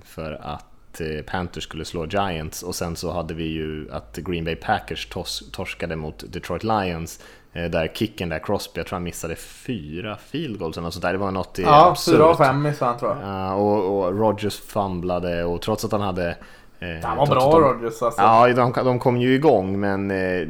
[0.04, 4.44] för att eh, Panthers skulle slå Giants och sen så hade vi ju att Green
[4.44, 7.20] Bay Packers tors torskade mot Detroit Lions
[7.52, 11.12] eh, där kicken där Crosby, jag tror han missade fyra field goals eller sånt där.
[11.12, 13.28] Det var något Ja, fyra av fem missade han tror jag.
[13.28, 16.36] Ja, och, och Rogers famlade och trots att han hade
[16.80, 18.22] Eh, han var bra de, Rodgers alltså.
[18.22, 20.48] Ja, de, de kom ju igång men eh,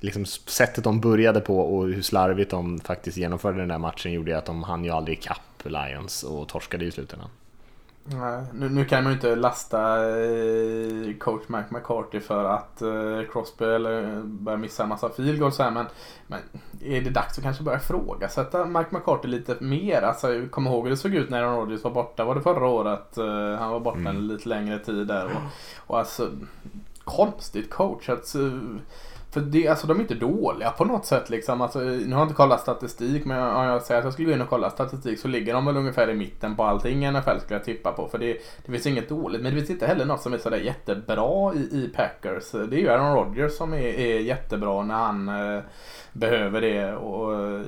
[0.00, 4.38] liksom sättet de började på och hur slarvigt de faktiskt genomförde den där matchen gjorde
[4.38, 7.28] att de hann ju aldrig ikapp Lions och torskade i slutändan.
[8.04, 13.32] Nej, nu, nu, kan man ju inte lasta eh, coach Mike McCarthy för att eh,
[13.32, 15.86] Crosby eller börjar missa en massa field goals här men,
[16.26, 16.40] men
[16.80, 20.02] är det dags att kanske börja ifrågasätta Mike McCarthy lite mer?
[20.02, 22.24] Alltså, kom ihåg hur det såg ut när Aaron Rodgers var borta.
[22.24, 23.16] Var det förra året?
[23.58, 24.16] Han var borta mm.
[24.16, 25.24] en lite längre tid där.
[25.24, 25.42] Och,
[25.86, 26.30] och alltså,
[27.04, 28.34] konstigt coachat.
[29.30, 31.30] För det, alltså, de är inte dåliga på något sätt.
[31.30, 31.60] Liksom.
[31.60, 34.34] Alltså, nu har jag inte kollat statistik, men om jag säger att jag skulle gå
[34.34, 37.38] in och kolla statistik så ligger de väl ungefär i mitten på allting i NFL
[37.38, 38.08] skulle jag tippa på.
[38.08, 40.56] För det, det finns inget dåligt, men det finns inte heller något som är sådär
[40.56, 42.50] jättebra i, i Packers.
[42.50, 45.62] Det är ju Aaron Rodgers som är, är jättebra när han eh,
[46.12, 46.94] behöver det.
[46.94, 47.60] Och, och, eh,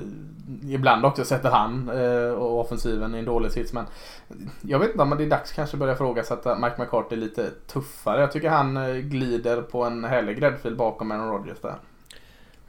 [0.67, 3.73] ibland också sätter han eh, och offensiven i en dålig sits.
[3.73, 3.85] Men
[4.61, 8.21] jag vet inte om det är dags kanske börja ifrågasätta Mike McCarthy lite tuffare.
[8.21, 11.75] Jag tycker han eh, glider på en härlig gräddfil bakom Aaron Rodgers där.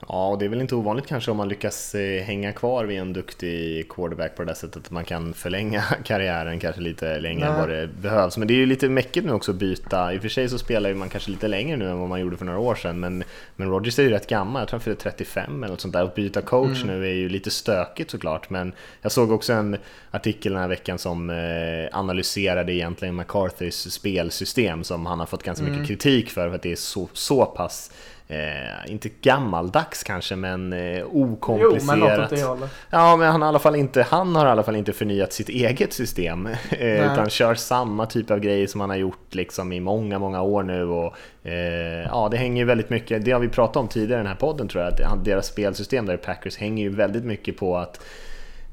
[0.09, 2.99] Ja, och det är väl inte ovanligt kanske om man lyckas eh, hänga kvar vid
[2.99, 7.47] en duktig quarterback på det där sättet att man kan förlänga karriären kanske lite längre
[7.47, 8.37] än vad det behövs.
[8.37, 10.15] Men det är ju lite mäckigt nu också att byta.
[10.15, 12.37] I och för sig så spelar man kanske lite längre nu än vad man gjorde
[12.37, 13.25] för några år sedan, men,
[13.57, 16.05] men Rodgers är ju rätt gammal, jag tror han fyller 35 eller något sånt där.
[16.05, 17.01] Att byta coach mm.
[17.01, 19.77] nu är ju lite stökigt såklart, men jag såg också en
[20.11, 25.65] artikel den här veckan som eh, analyserade egentligen McCarthys spelsystem som han har fått ganska
[25.65, 25.87] mycket mm.
[25.87, 27.91] kritik för, för att det är så, så pass
[28.35, 31.81] Eh, inte gammaldags kanske, men eh, okomplicerat.
[31.81, 34.49] Jo, men något åt det Ja, men han, i alla fall inte, han har i
[34.49, 36.49] alla fall inte förnyat sitt eget system.
[36.71, 40.43] Eh, utan kör samma typ av grejer som han har gjort liksom, i många, många
[40.43, 40.85] år nu.
[40.85, 41.17] Och,
[41.49, 44.33] eh, ja, det hänger ju väldigt mycket, det har vi pratat om tidigare i den
[44.33, 47.77] här podden tror jag, att deras spelsystem där i Packers hänger ju väldigt mycket på
[47.77, 48.01] att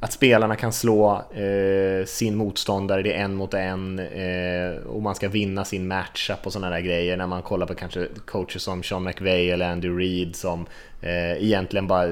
[0.04, 5.16] att spelarna kan slå eh, sin motståndare, det är en mot en eh, och man
[5.16, 8.84] ska vinna sin matchup och sådana där grejer när man kollar på kanske coacher som
[8.84, 10.66] Sean McVay eller Andy Reid som
[11.02, 12.08] eh, egentligen bara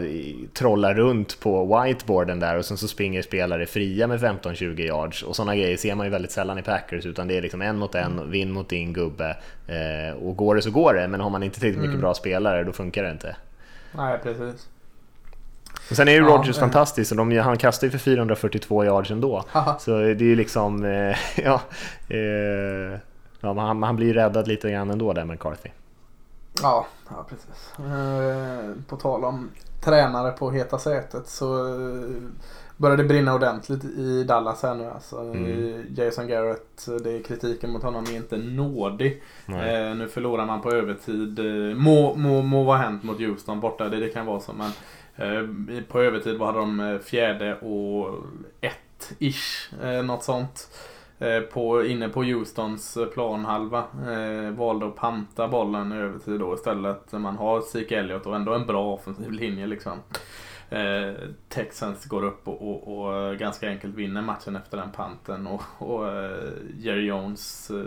[0.53, 5.35] trollar runt på whiteboarden där och sen så springer spelare fria med 15-20 yards och
[5.35, 7.95] sådana grejer ser man ju väldigt sällan i Packers utan det är liksom en mot
[7.95, 11.43] en, vinn mot din gubbe eh, och går det så går det men har man
[11.43, 12.01] inte tillräckligt mycket mm.
[12.01, 13.35] bra spelare då funkar det inte.
[13.91, 14.67] Nej, precis.
[15.89, 19.43] Och sen är ju Rogers ja, fantastisk, de, han kastar ju för 442 yards ändå.
[19.51, 19.79] Aha.
[19.79, 21.61] Så det är ju liksom, eh, ja,
[22.07, 22.99] eh,
[23.39, 25.69] ja han, han blir räddad lite grann ändå där McCarthy.
[26.61, 27.73] Ja, ja precis.
[27.79, 29.49] Eh, på tal om
[29.81, 32.15] tränare på heta sätet så eh,
[32.77, 34.85] börjar det brinna ordentligt i Dallas här nu.
[34.85, 35.85] Alltså, mm.
[35.95, 39.23] Jason Garrett, det är kritiken mot honom är inte nådig.
[39.47, 41.39] Eh, nu förlorar man på övertid.
[41.77, 44.53] Må, må, må vara hänt mot Houston borta, det, det kan vara så.
[44.53, 44.71] Men
[45.19, 48.23] Eh, på övertid var de eh, fjärde och
[48.61, 50.67] ett ish, eh, något sånt.
[51.53, 53.83] På, inne på Houstons planhalva.
[54.07, 57.11] Eh, valde att panta bollen i övertid då istället.
[57.11, 59.97] Man har Zeke Elliott och ändå en bra offensiv linje liksom.
[60.69, 61.13] Eh,
[61.49, 65.47] Texans går upp och, och, och, ganska enkelt vinner matchen efter den panten.
[65.47, 67.85] Och, och eh, Jerry Jones eh,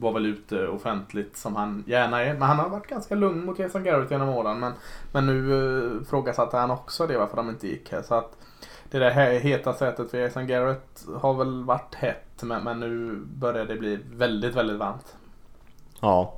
[0.00, 2.32] var väl ute offentligt som han gärna är.
[2.32, 4.60] Men han har varit ganska lugn mot Jason Garrett genom åren.
[4.60, 4.72] Men,
[5.12, 8.02] men nu eh, frågasatte han också det varför de inte gick här.
[8.02, 8.36] Så att
[8.90, 12.42] det där heta sätet för Jason Garrett har väl varit hett.
[12.42, 15.16] Men, men nu börjar det bli väldigt, väldigt varmt.
[16.00, 16.34] Ja.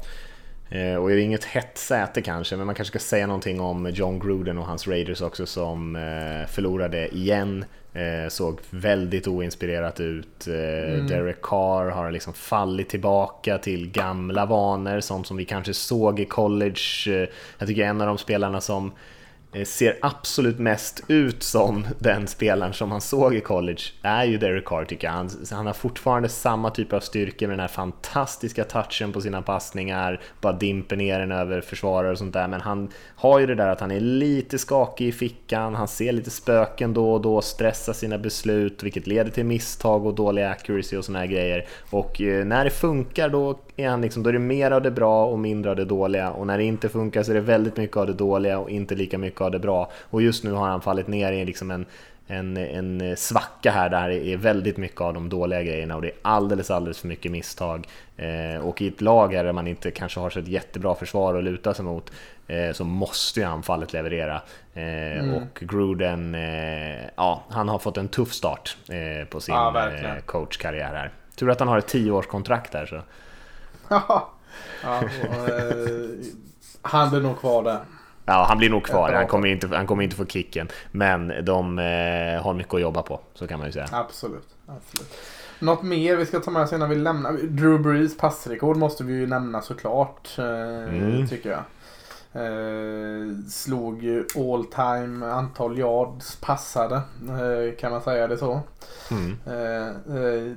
[0.70, 3.90] Eh, och är det inget hett säte kanske, men man kanske ska säga någonting om
[3.90, 7.64] John Gruden och hans Raiders också som eh, förlorade igen.
[7.92, 10.46] Eh, såg väldigt oinspirerat ut.
[10.46, 11.06] Mm.
[11.06, 16.24] Derek Carr har liksom fallit tillbaka till gamla vanor, sånt som vi kanske såg i
[16.24, 16.80] college.
[17.58, 18.92] Jag tycker en av de spelarna som
[19.52, 24.38] Eh, ser absolut mest ut som den spelaren som han såg i college är ju
[24.38, 25.14] Derek Carr tycker jag.
[25.14, 29.42] Han, han har fortfarande samma typ av styrka med den här fantastiska touchen på sina
[29.42, 32.48] passningar, bara dimper ner den över försvarare och sånt där.
[32.48, 36.12] Men han har ju det där att han är lite skakig i fickan, han ser
[36.12, 40.96] lite spöken då och då, stressar sina beslut, vilket leder till misstag och dålig accuracy
[40.96, 41.66] och såna här grejer.
[41.90, 44.90] Och eh, när det funkar då är han liksom, då är det mer av det
[44.90, 46.30] bra och mindre av det dåliga.
[46.30, 48.94] Och när det inte funkar så är det väldigt mycket av det dåliga och inte
[48.94, 49.90] lika mycket av det bra.
[50.10, 51.86] Och just nu har han fallit ner i liksom en,
[52.26, 56.08] en, en svacka här där det är väldigt mycket av de dåliga grejerna och det
[56.08, 57.88] är alldeles, alldeles för mycket misstag.
[58.16, 61.44] Eh, och i ett lag där man inte kanske har så ett jättebra försvar att
[61.44, 62.12] luta sig mot
[62.46, 64.42] eh, så måste ju anfallet leverera.
[64.74, 65.34] Eh, mm.
[65.34, 69.90] Och Gruden, eh, ja, han har fått en tuff start eh, på sin ja,
[70.26, 71.10] coachkarriär här.
[71.36, 73.00] Tur att han har ett tioårskontrakt där så.
[74.82, 76.08] Ja, och, eh,
[76.82, 77.80] han blir nog kvar där.
[78.28, 79.12] Ja, han blir nog kvar.
[79.12, 80.68] Han kommer inte, han kommer inte få kicken.
[80.90, 83.88] Men de eh, har mycket att jobba på, så kan man ju säga.
[83.92, 84.48] Absolut.
[84.66, 85.14] absolut.
[85.60, 87.32] Något mer vi ska ta med oss innan vi lämnar?
[87.32, 90.28] Drew Brees passrekord måste vi ju nämna såklart.
[90.38, 91.26] eh, Mm.
[91.28, 91.62] Tycker jag.
[92.32, 96.96] Eh, slog ju all time antal yards passade.
[97.28, 98.60] Eh, kan man säga det så.
[99.10, 99.36] Mm.
[99.46, 100.52] Eh,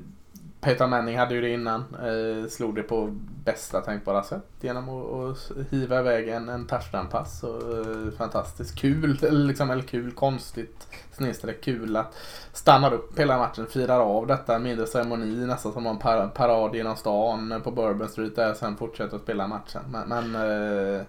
[0.62, 1.80] Peter Manning hade ju det innan.
[1.96, 7.44] Eh, slog det på bästa tänkbara sätt genom att, att hiva iväg en, en touchdown-pass.
[7.44, 12.16] Eh, fantastiskt kul, eller, liksom, eller kul, konstigt, snedstreck kul att
[12.54, 16.76] stannar upp hela matchen, firar av detta, en mindre ceremoni, nästan som en par, parad
[16.76, 19.82] genom stan på Bourbon Street där sen fortsätter att spela matchen.
[19.90, 21.02] Men, men eh,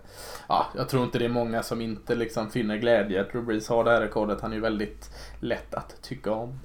[0.49, 3.69] ja, jag tror inte det är många som inte liksom finner glädje att Drew Brees
[3.69, 4.41] har det här rekordet.
[4.41, 5.11] Han är ju väldigt
[5.41, 6.59] lätt att tycka om.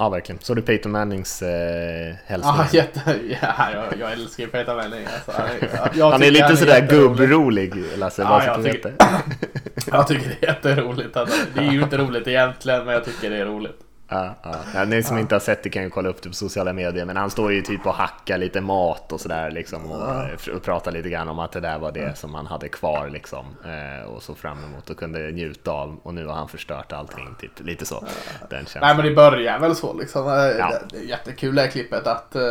[0.00, 0.38] Ja, verkligen.
[0.40, 2.54] Så du Peyton Mannings eh, hälsning?
[2.56, 5.06] Ja, jätte, ja jag, jag älskar ju Peter Manning.
[5.06, 5.42] Alltså,
[5.98, 7.18] jag, han är lite sådär jätterolig.
[7.18, 8.22] gubbrolig, Lasse.
[8.22, 8.94] Ja, jag tycker-.
[9.92, 11.16] Jag tycker det är jätteroligt.
[11.16, 11.36] Alltså.
[11.54, 13.80] Det är ju inte roligt egentligen, men jag tycker det är roligt.
[14.10, 14.34] Ja,
[14.74, 14.84] ja.
[14.84, 17.04] ni som inte har sett det kan ju kolla upp det på sociala medier.
[17.04, 19.90] Men han står ju typ och hackar lite mat och sådär liksom.
[19.90, 22.68] Och, eh, och pratar lite grann om att det där var det som han hade
[22.68, 23.44] kvar liksom.
[23.64, 26.00] Eh, och så fram emot och kunde njuta av.
[26.02, 27.34] Och nu har han förstört allting.
[27.40, 28.04] Typ lite så.
[28.50, 30.26] Den Nej men det börjar väl så liksom.
[30.28, 30.72] Eh, Ja.
[30.90, 32.42] Det är jättekul det här klippet att eh,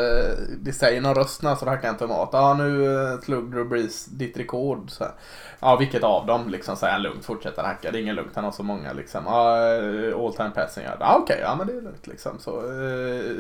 [0.58, 2.30] det säger någon röst när så hackar en tomat.
[2.32, 4.92] Ja nu uh, slog Drew Brees ditt rekord.
[4.92, 5.14] Så här.
[5.60, 7.92] Ja vilket av dem liksom säger han lugnt fortsätter hacka.
[7.92, 9.24] Det är ingen lugnt han har så många liksom.
[9.26, 10.84] Ja eh, all time passing.
[10.84, 12.40] Ja okej, okej ja men det är lugnt liksom.
[12.40, 13.36] Så, eh,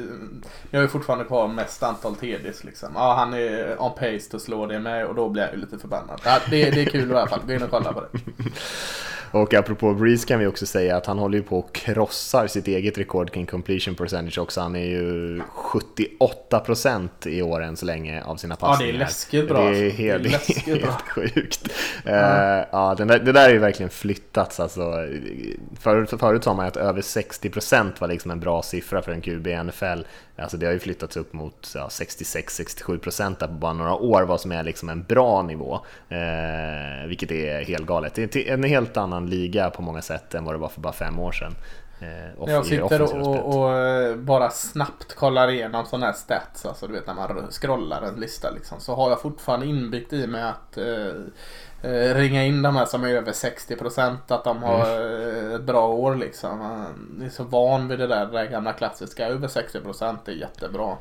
[0.71, 2.89] jag är fortfarande kvar mest antal TDs liksom.
[2.95, 5.77] Ja han är on pace att slå det med och då blir jag ju lite
[5.77, 6.21] förbannad.
[6.25, 7.41] Ja, det, det är kul i alla fall.
[7.47, 8.19] Gå in och kolla på det.
[9.31, 12.67] Och apropå Breeze kan vi också säga att han håller ju på och krossar sitt
[12.67, 14.61] eget rekord kring completion percentage också.
[14.61, 15.41] Han är ju
[16.19, 18.99] 78% i år än så länge av sina Ja, det är passningar.
[18.99, 20.97] läskigt bra, Det är helt, Det är läskigt helt bra.
[21.07, 21.69] sjukt.
[22.03, 22.65] Ja.
[22.71, 24.59] ja, den där, det där är ju verkligen flyttats.
[24.59, 24.93] Alltså,
[25.79, 29.47] förut, förut sa man att över 60% var liksom en bra siffra för en QB
[29.47, 30.01] i NFL.
[30.41, 34.41] Alltså det har ju flyttats upp mot ja, 66-67% där på bara några år, vad
[34.41, 35.79] som är liksom en bra nivå.
[36.09, 38.13] Eh, vilket är helt galet.
[38.15, 40.93] Det är en helt annan liga på många sätt än vad det var för bara
[40.93, 41.55] fem år sedan.
[42.01, 46.65] Eh, Jag sitter och, och, eh, bara snabbt kollar igenom sådana här stats.
[46.65, 48.79] Alltså du vet när man scrollar en lista liksom.
[48.79, 51.13] Så har jag fortfarande inbyggt i mig att eh,
[51.81, 54.85] Eh, ringa in de här som är över 60% att de har
[55.55, 56.59] ett bra år liksom.
[56.59, 59.27] Man är så van vid det där, det där gamla klassiska.
[59.27, 60.97] Över 60% är jättebra.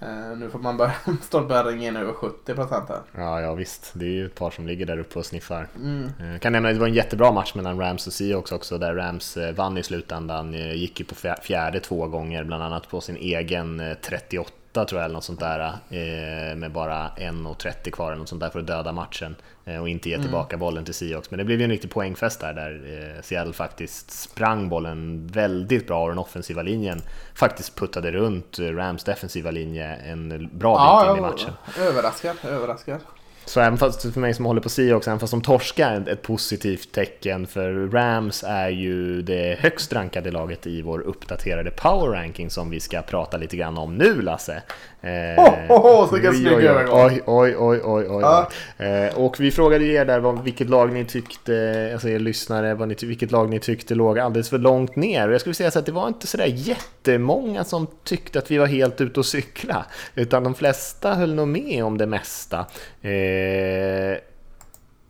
[0.00, 3.00] Eh, nu får man börja, snart börja ringa in över 70% här.
[3.12, 3.90] Ja, ja visst.
[3.94, 5.68] Det är ju ett par som ligger där uppe och sniffar.
[5.76, 6.10] Mm.
[6.32, 8.94] Jag kan nämna att det var en jättebra match mellan Rams och Seahawks också där
[8.94, 10.52] Rams vann i slutändan.
[10.52, 15.04] Gick ju på fjärde två gånger, bland annat på sin egen 38 8 tror jag
[15.04, 15.60] eller något sånt där
[15.90, 19.88] eh, med bara 1.30 kvar eller något sånt där för att döda matchen eh, och
[19.88, 20.24] inte ge mm.
[20.24, 20.60] tillbaka mm.
[20.60, 21.30] bollen till Seahawks.
[21.30, 22.72] Men det blev ju en riktig poängfest där, där
[23.16, 27.02] eh, Seattle faktiskt sprang bollen väldigt bra och den offensiva linjen
[27.34, 31.52] faktiskt puttade runt Rams defensiva linje en bra bit ja, in i matchen.
[31.78, 33.00] Överraskad, överraskad.
[33.46, 36.92] Så även fast för mig som håller på Seahawks, även fast de torskar ett positivt
[36.92, 42.70] tecken för Rams är ju det högst rankade laget i vår uppdaterade power ranking som
[42.70, 44.62] vi ska prata lite grann om nu Lasse.
[45.00, 47.00] Eh, Ho, ho, ho, så vilken oj, snygg oj, oj, övergång.
[47.00, 48.22] oj, oj, oj, oj, oj.
[48.22, 48.50] Ja.
[48.78, 52.88] Eh, och vi frågade er där vad, vilket lag ni tyckte, alltså er lyssnare, vad
[52.88, 55.28] ni, vilket lag ni tyckte låg alldeles för långt ner.
[55.28, 58.58] Och jag skulle säga så att det var inte sådär jättemånga som tyckte att vi
[58.58, 59.86] var helt ute och cykla.
[60.14, 62.66] Utan de flesta höll nog med om det mesta.
[63.02, 64.18] Eh, Eh,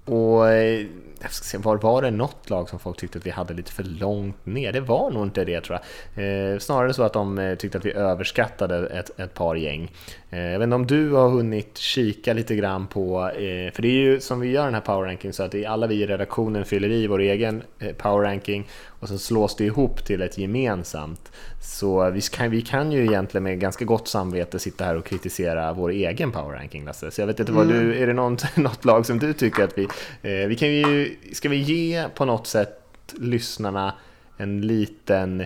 [0.04, 0.87] och eh,
[1.24, 3.72] jag ska se, var, var det något lag som folk tyckte att vi hade lite
[3.72, 4.72] för långt ner?
[4.72, 5.78] Det var nog inte det tror
[6.14, 6.24] jag.
[6.24, 9.92] Eh, snarare så att de eh, tyckte att vi överskattade ett, ett par gäng.
[10.30, 13.88] Eh, jag vet inte om du har hunnit kika lite grann på, eh, för det
[13.88, 16.64] är ju som vi gör den här power ranking så att alla vi i redaktionen
[16.64, 17.62] fyller i vår egen
[17.98, 18.68] power ranking
[19.04, 21.32] och sen slås det ihop till ett gemensamt.
[21.60, 25.72] Så vi kan, vi kan ju egentligen med ganska gott samvete sitta här och kritisera
[25.72, 27.10] vår egen power ranking Lasse.
[27.10, 29.78] Så jag vet inte vad du, är det något, något lag som du tycker att
[29.78, 29.82] vi,
[30.22, 32.80] eh, vi kan ju, ska vi ge på något sätt
[33.12, 33.94] lyssnarna
[34.36, 35.40] en liten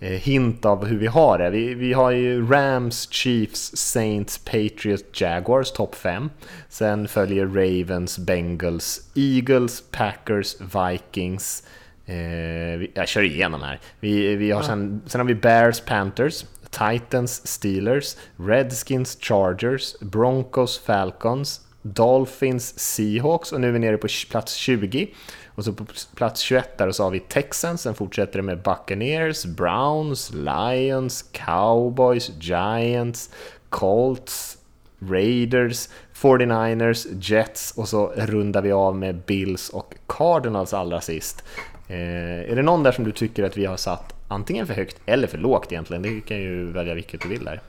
[0.00, 1.50] eh, hint av hur vi har det.
[1.50, 6.30] Vi, vi har ju Rams, Chiefs, Saints, Patriots, Jaguars topp 5.
[6.68, 11.62] Sen följer Ravens, Bengals, Eagles, Packers, Vikings.
[12.06, 13.80] Eh, jag kör igenom här.
[14.00, 21.60] Vi, vi har sen, sen har vi Bears, Panthers, Titans, Steelers, Redskins, Chargers, Broncos, Falcons,
[21.82, 25.08] Dolphins, Seahawks och nu är vi nere på plats 20.
[25.54, 29.44] Och så på plats 21 där så har vi Texans, sen fortsätter det med Buccaneers,
[29.44, 33.30] Browns, Lions, Cowboys, Giants,
[33.68, 34.58] Colts,
[34.98, 41.44] Raiders, 49ers, Jets och så rundar vi av med Bills och Cardinals allra sist.
[41.92, 45.00] Eh, är det någon där som du tycker att vi har satt antingen för högt
[45.06, 46.02] eller för lågt egentligen?
[46.02, 47.60] Det kan ju välja vilket du vill där.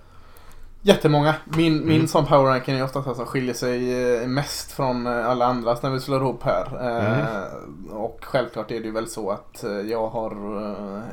[0.85, 1.35] Jättemånga.
[1.45, 5.45] Min, min sån power ranking är oftast alltså skiljer sig eh, mest från eh, alla
[5.45, 6.65] andras när vi slår ihop här.
[6.81, 10.31] Eh, Och självklart är det väl så att jag har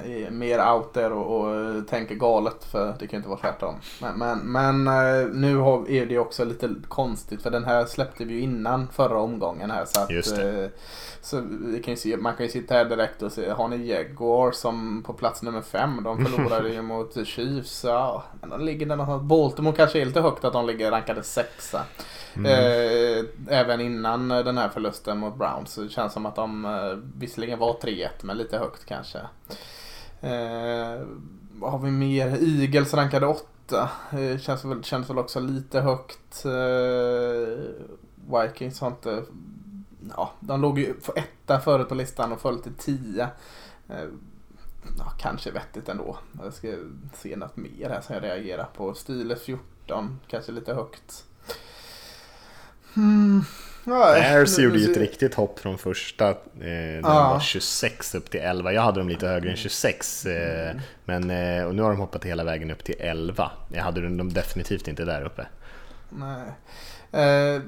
[0.06, 3.74] är mer out there och, och tänker galet för det kan ju inte vara tvärtom.
[4.02, 4.84] Men, men, men
[5.40, 8.88] nu har, är det ju också lite konstigt för den här släppte vi ju innan
[8.92, 9.84] förra omgången här.
[9.84, 10.10] Så att,
[11.22, 14.52] så vi kan se, man kan ju sitta här direkt och se, har ni Jaguar
[14.52, 16.00] som på plats nummer fem?
[16.04, 17.84] De förlorade ju mot Chiefs.
[17.84, 19.22] Ja, de ligger där någonstans.
[19.60, 21.84] Baltimore kanske är lite högt att de ligger rankade sexa.
[22.44, 25.72] Eh, även innan den här förlusten mot Browns.
[25.72, 29.18] Så det känns som att de eh, visserligen var 3-1 men lite högt kanske.
[30.20, 31.00] Eh,
[31.52, 32.26] vad har vi mer?
[32.60, 33.88] Eagles rankade 8.
[34.12, 36.44] Eh, känns, väl, känns väl också lite högt.
[36.44, 37.58] Eh,
[38.40, 39.22] Vikings har inte...
[40.16, 43.28] Ja, de låg ju etta förut på listan och föll till 10.
[44.98, 46.18] Ja, kanske vettigt ändå.
[46.42, 46.68] Jag ska
[47.14, 48.94] se något mer här som jag reagerar på.
[48.94, 51.24] Steelers 14, kanske lite högt.
[52.94, 53.44] Hmm.
[53.84, 57.32] nej, Bears gjorde ju ett riktigt hopp från första, eh, där de Ja.
[57.32, 58.72] var 26 upp till 11.
[58.72, 62.24] Jag hade dem lite högre än 26, eh, men, eh, och nu har de hoppat
[62.24, 63.50] hela vägen upp till 11.
[63.72, 65.46] Jag hade dem definitivt inte där uppe.
[66.10, 66.52] Nej.
[67.24, 67.62] Eh,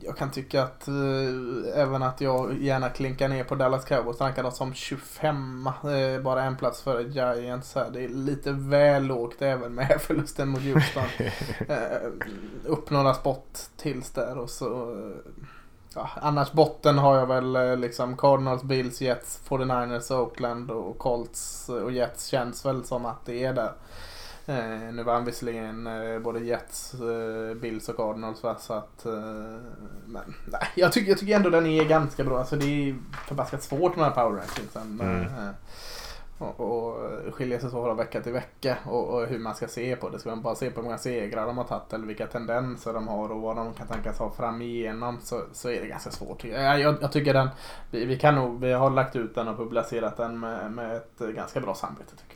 [0.00, 4.42] jag kan tycka att eh, även att jag gärna klinkar ner på Dallas Cowboys rankar
[4.42, 7.90] dem som 25 eh, Bara en plats före Giants här.
[7.90, 11.04] Det är lite väl lågt även med förlusten mot Houston.
[11.68, 12.10] eh,
[12.64, 15.42] upp några spot tills där och så eh,
[15.96, 21.68] Ja, annars botten har jag väl eh, liksom Cardinals, Bills, Jets, 49ers, Oakland och Colts
[21.68, 23.72] och Jets känns väl som att det är där.
[24.46, 28.56] Eh, nu vann visserligen eh, både Jets, eh, Bills och Cardinals va?
[28.58, 29.06] så att...
[29.06, 29.12] Eh,
[30.06, 32.38] men nej, jag tycker, jag tycker ändå den är ganska bra.
[32.38, 32.96] Alltså det är
[33.28, 35.00] förbaskat svårt med de här power rankingsen.
[35.00, 35.22] Mm.
[35.22, 35.54] Eh,
[36.38, 39.96] och, och skiljer sig så från vecka till vecka och, och hur man ska se
[39.96, 40.18] på det.
[40.18, 43.08] Ska man bara se på hur många segrar de har tagit eller vilka tendenser de
[43.08, 46.44] har och vad de kan tänkas ha fram igenom så, så är det ganska svårt.
[46.44, 47.48] Jag, jag, jag tycker den,
[47.90, 51.20] vi, vi kan nog, vi har lagt ut den och publicerat den med, med ett
[51.20, 52.35] eh, ganska bra samvete tycker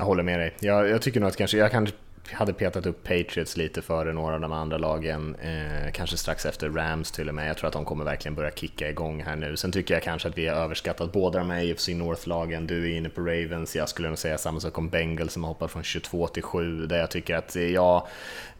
[0.00, 0.52] Jag håller med dig.
[0.60, 1.96] Jag, jag tycker nog att kanske, jag kanske
[2.32, 6.68] hade petat upp Patriots lite före några av de andra lagen, eh, kanske strax efter
[6.68, 7.48] Rams till och med.
[7.48, 9.56] Jag tror att de kommer verkligen börja kicka igång här nu.
[9.56, 12.66] Sen tycker jag kanske att vi har överskattat båda de här AFC North-lagen.
[12.66, 15.48] Du är inne på Ravens, jag skulle nog säga samma sak om Bengals som har
[15.48, 18.06] hoppat från 22 till 7, där jag tycker att jag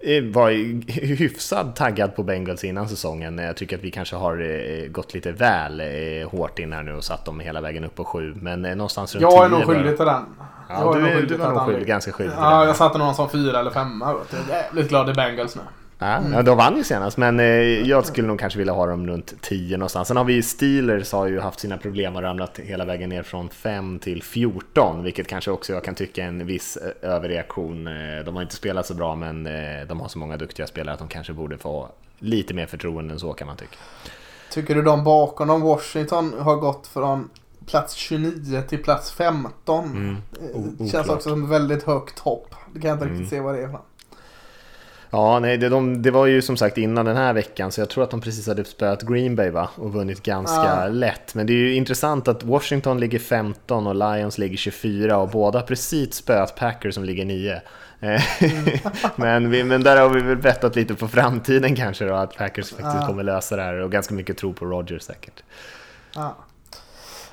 [0.00, 0.50] eh, var
[1.14, 3.38] hyfsad taggad på Bengals innan säsongen.
[3.38, 6.94] Jag tycker att vi kanske har eh, gått lite väl eh, hårt in här nu
[6.94, 9.59] och satt dem hela vägen upp på 7, men eh, någonstans runt Jag är 10
[9.59, 10.24] nog skyldig till den.
[10.70, 13.61] Ja, du är- du var nog skyldig- ganska skyldig Ja, jag satte någon som fyra
[13.61, 14.14] eller femma.
[14.14, 14.33] vet.
[14.33, 15.62] Jag är jävligt glad i Bengals nu.
[16.02, 17.46] Ja, ja, de vann ju senast, men eh,
[17.88, 20.09] jag skulle nog kanske vilja ha dem runt 10 någonstans.
[20.09, 23.22] Sen har vi ju Steelers har ju haft sina problem och ramlat hela vägen ner
[23.22, 27.87] från 5 till 14, vilket kanske också jag kan tycka är en viss eh, överreaktion.
[27.87, 29.44] Eh, De har inte spelat så bra, men
[29.88, 33.20] de har så många duktiga spelare att de kanske borde få lite mer förtroende än
[33.20, 33.76] så kan man tycka.
[34.50, 37.28] Tycker du de bakom dem, Washington, har gått från
[37.70, 39.85] plats 29 till plats 15?
[39.85, 40.16] Mm.
[40.50, 42.54] Eh, O- Känns också som ett väldigt högt hopp.
[42.74, 43.18] Det kan jag inte Mm.
[43.18, 43.80] riktigt se vad det är för.
[45.12, 47.88] Ja, nej, det, de, det var ju som sagt innan den här veckan, så jag
[47.88, 49.68] tror att de precis hade spöat Green Bay va?
[49.76, 50.88] och vunnit ganska Ja.
[50.88, 51.35] lätt.
[51.35, 55.62] Men det är ju intressant att Washington ligger 15 och Lions ligger 24 och båda
[55.62, 57.61] precis spöat Packers som ligger 9.
[58.00, 58.22] Eh,
[59.16, 62.70] men, vi, men där har vi väl bettat lite på framtiden kanske då, att Packers
[62.70, 63.06] faktiskt Ja.
[63.06, 65.42] kommer lösa det här och ganska mycket tro på Rodgers säkert.
[66.14, 66.37] Ja.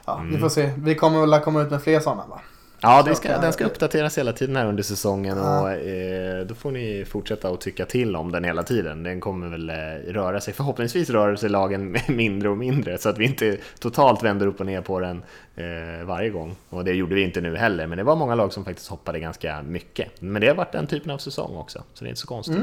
[0.08, 0.32] Ja, Mm.
[0.34, 0.70] vi får se.
[0.78, 2.42] Vi kommer väl att komma ut med fler sådana va?
[2.82, 5.62] Ja, Så ska, den ska uppdateras hela tiden här under säsongen Ja.
[5.62, 9.04] och eh, då får ni fortsätta att tycka till om den hela tiden.
[9.04, 13.18] Den kommer väl eh, röra sig, förhoppningsvis rör sig lagen mindre och mindre så att
[13.18, 15.24] vi inte totalt vänder upp och ner på den
[15.56, 16.56] eh, varje gång.
[16.70, 19.20] Och det gjorde vi inte nu heller, men det var många lag som faktiskt hoppade
[19.20, 20.22] ganska mycket.
[20.22, 22.58] Men det har varit den typen av säsong också, så det är inte så konstigt.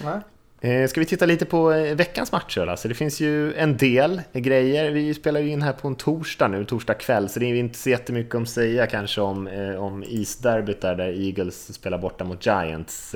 [0.00, 0.20] Mm.
[0.60, 2.66] Eh, ska vi titta lite på eh, veckans matcher?
[2.66, 4.90] Alltså det finns ju en del grejer.
[4.90, 7.78] Vi spelar ju in här på en torsdag nu, torsdag kväll, så det är inte
[7.78, 12.46] så jättemycket att säga kanske om, eh, om isderbyt där, där Eagles spelar borta mot
[12.46, 13.14] Giants.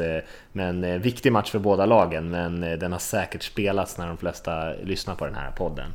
[0.53, 5.15] Men viktig match för båda lagen, men den har säkert spelats när de flesta lyssnar
[5.15, 5.95] på den här podden.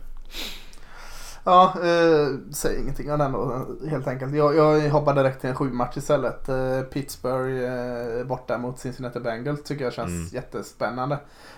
[1.49, 4.35] Ja, eh, säg ingenting om den då helt enkelt.
[4.35, 6.49] Jag, jag hoppar direkt till en sju match istället.
[6.49, 7.63] Eh, Pittsburgh
[8.19, 10.27] eh, borta mot Cincinnati Bengals tycker jag känns Mm.
[10.31, 11.17] jättespännande.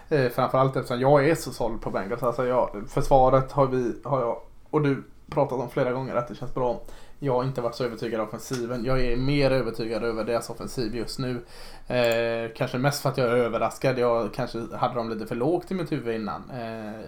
[0.09, 2.23] Eh, framförallt eftersom jag är så såld på Bengals.
[2.23, 4.37] Alltså jag, försvaret har, vi, har jag
[4.69, 6.81] och du pratat om flera gånger att det känns bra.
[7.19, 8.85] jag har inte varit så övertygad av offensiven.
[8.85, 11.41] Jag är mer övertygad över deras offensiv just nu.
[11.87, 13.99] Eh, kanske mest för att jag är överraskad.
[13.99, 16.43] Jag kanske hade dem lite för lågt i mitt huvud innan.
[16.49, 16.99] Eh,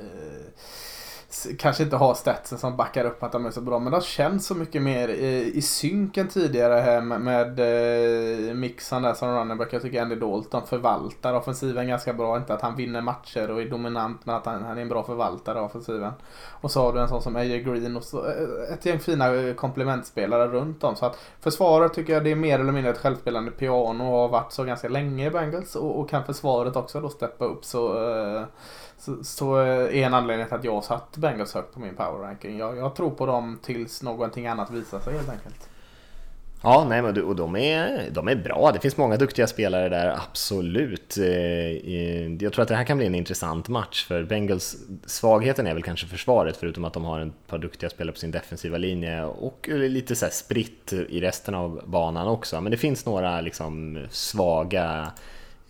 [1.57, 3.79] kanske inte har statsen som backar upp att de är så bra.
[3.79, 7.59] Men de känns så mycket mer i, i synk än tidigare här med, med
[8.49, 9.73] eh, mixen där som running back.
[9.73, 12.37] Jag tycker Andy Dalton förvaltar offensiven ganska bra.
[12.37, 15.03] Inte att han vinner matcher och är dominant men att han, han är en bra
[15.03, 16.13] förvaltare av offensiven.
[16.61, 19.35] Och så har du en sån som AJ Green och så, eh, ett gäng fina
[19.35, 20.95] eh, komplementspelare runt om.
[20.95, 24.29] Så att försvaret tycker jag det är mer eller mindre ett självspelande piano och har
[24.29, 25.75] varit så ganska länge i Bengals.
[25.75, 28.43] Och, och kan försvaret också då steppa upp så eh,
[29.01, 32.57] så, så är en anledning till att jag satt Bengals högt på min power ranking.
[32.57, 35.69] Jag, jag tror på dem tills någonting annat visar sig helt enkelt.
[36.63, 38.71] Ja, nej, men och de är, de är bra.
[38.73, 41.17] Det finns många duktiga spelare där, absolut.
[41.17, 45.67] Eh, eh, jag tror att det här kan bli en intressant match, för Bengals svagheten
[45.67, 48.77] är väl kanske försvaret, förutom att de har ett par duktiga spelare på sin defensiva
[48.77, 52.61] linje och lite så spritt i resten av banan också.
[52.61, 55.11] Men det finns några liksom svaga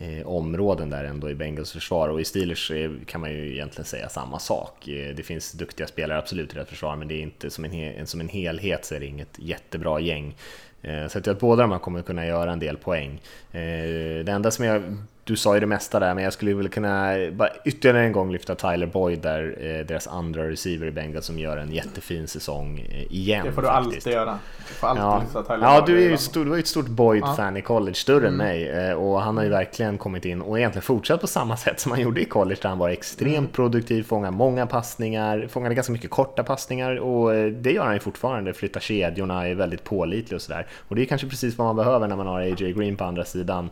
[0.02, 2.72] eh, områden där ändå i Bengals försvar och i Steelers
[3.06, 4.88] kan man ju egentligen säga samma sak.
[4.88, 8.08] Eh, det finns duktiga spelare absolut i det försvar men det är inte som en,
[8.08, 10.36] som en helhet så är det inget jättebra gäng.
[10.82, 13.22] Eh, så att jag att båda de här kommer kunna göra en del poäng.
[13.52, 14.98] Eh, det enda som jag
[15.32, 18.32] du sa ju det mesta där, men jag skulle väl kunna bara ytterligare en gång
[18.32, 22.80] lyfta Tyler Boyd där, eh, deras andra receiver i Bengals som gör en jättefin säsong
[22.80, 23.46] eh, igen.
[23.46, 23.96] Det får du faktiskt.
[23.98, 24.40] alltid göra.
[24.68, 25.20] Du får alltid ja.
[25.20, 27.60] lyfta Tyler ja, du, är ju stor, du var ju ett stort Boyd-fan ja.
[27.60, 28.32] i college, större mm.
[28.32, 28.70] än mig.
[28.70, 31.92] Eh, och han har ju verkligen kommit in och egentligen fortsatt på samma sätt som
[31.92, 33.52] han gjorde i college, där han var extremt mm.
[33.52, 38.54] produktiv, fångade många passningar, fångade ganska mycket korta passningar och det gör han ju fortfarande,
[38.54, 40.68] flyttar kedjorna, är väldigt pålitlig och sådär.
[40.88, 43.26] Och det är kanske precis vad man behöver när man har AJ Green på andra
[43.26, 43.70] sidan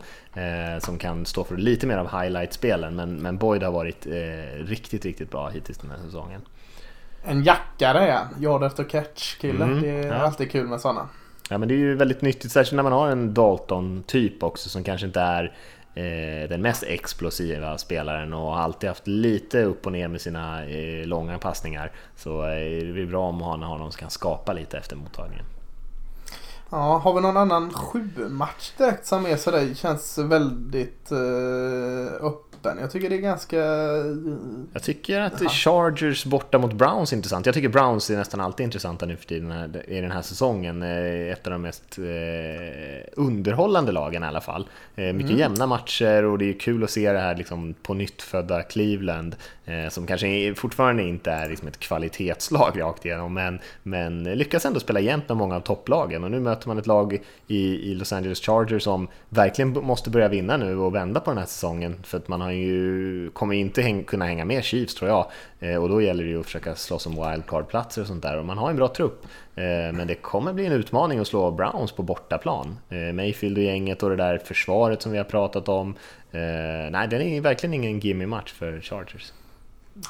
[0.80, 5.04] som kan stå för lite mer av highlight-spelen, men, men Boyd har varit eh, riktigt,
[5.04, 6.40] riktigt bra hittills den här säsongen.
[7.22, 9.64] En jackare är yard efter catch-kille.
[9.64, 10.14] Mm, det är ja.
[10.14, 11.08] alltid kul med sådana.
[11.50, 14.84] Ja, men det är ju väldigt nyttigt, särskilt när man har en Dalton-typ också som
[14.84, 15.44] kanske inte är
[15.94, 21.06] eh, den mest explosiva spelaren och alltid haft lite upp och ner med sina eh,
[21.06, 21.92] långa passningar.
[22.16, 25.44] Så eh, det blir bra om man har någon som kan skapa lite efter mottagningen.
[26.70, 32.78] Ja, har vi någon annan sju-match direkt som är sådär, känns väldigt uh, öppen?
[32.80, 33.56] Jag tycker det är ganska...
[34.72, 35.48] Jag tycker att ja.
[35.48, 37.46] Chargers borta mot Browns är intressant.
[37.46, 40.82] Jag tycker Browns är nästan alltid intressanta nu för tiden i den här säsongen.
[40.82, 42.04] Eh, ett av de mest eh,
[43.12, 44.68] underhållande lagen i alla fall.
[44.94, 45.38] Mycket mm.
[45.38, 49.36] jämna matcher och det är kul att se det här liksom, på nytt födda Cleveland
[49.70, 54.80] Eh, som kanske fortfarande inte är liksom ett kvalitetslag rakt igenom men, men lyckas ändå
[54.80, 58.12] spela jämnt med många av topplagen och nu möter man ett lag i, i Los
[58.12, 62.18] Angeles Chargers som verkligen måste börja vinna nu och vända på den här säsongen för
[62.18, 65.26] att man har ju, kommer inte häng, kunna hänga med Chiefs tror jag
[65.60, 68.44] eh, och då gäller det ju att försöka slåss om wildcard-platser och sånt där och
[68.44, 71.92] man har en bra trupp eh, men det kommer bli en utmaning att slå Browns
[71.92, 72.76] på bortaplan.
[73.14, 75.94] Mayfield och gänget och det där försvaret som vi har pratat om.
[76.30, 79.32] Nej, det är verkligen ingen gimme-match för Chargers.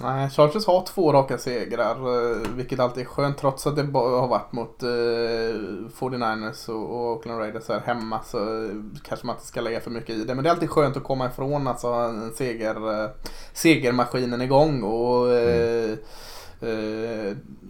[0.01, 4.29] Nej, Chargers har två raka segrar, eh, vilket alltid är skönt trots att det har
[4.29, 8.71] varit mot eh, 49ers och, och Oakland Raiders här hemma så
[9.03, 10.35] kanske man inte ska lägga för mycket i det.
[10.35, 13.11] Men det är alltid skönt att komma ifrån alltså en seger, eh,
[13.53, 15.99] segermaskinen igång och mm.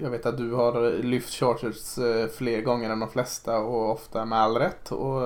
[0.00, 1.98] jag vet att du har lyft Chargers
[2.36, 4.92] fler gånger än de flesta och ofta med all rätt.
[4.92, 5.22] Och,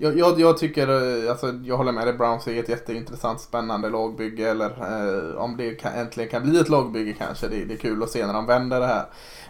[0.00, 3.90] jag, jag, jag, tycker, eh, alltså, jag håller med dig, Browns är ett jätteintressant spännande
[3.90, 4.50] lagbygge.
[4.50, 7.48] Eller eh, om det kan, äntligen kan bli ett lagbygge kanske.
[7.48, 9.04] Det, det, är kul att se när de vänder det här.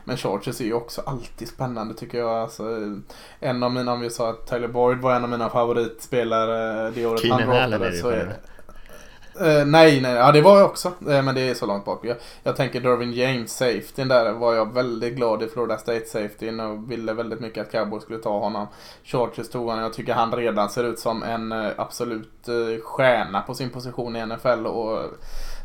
[0.04, 2.30] Men Chargers är ju också alltid spännande tycker jag.
[2.30, 2.64] Alltså,
[3.40, 7.06] en av mina, om vi sa att Tyler Boyd var en av mina favoritspelare det
[7.06, 7.92] året Keenan han droppade.
[7.92, 8.36] Så är,
[9.40, 10.88] Eh, nej, nej, ja det var jag också.
[10.88, 12.04] Uh, men det är så långt bak.
[12.04, 16.60] Jag, jag tänker Dervin James, safetyn där var jag väldigt glad i Florida State safetyn
[16.60, 18.66] och ville väldigt mycket att Cowboys skulle ta honom.
[19.04, 19.82] Chargers tog honom.
[19.82, 24.16] Jag tycker han redan ser ut som en uh, absolut uh, stjärna på sin position
[24.16, 24.98] i NFL och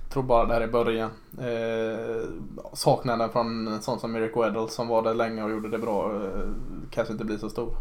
[0.09, 1.09] tror bara det här är början.
[1.39, 2.30] Eh,
[2.74, 6.21] saknaden från en sån som Eric Weddle som var där länge och gjorde det bra
[6.91, 7.74] kanske inte blir så stor.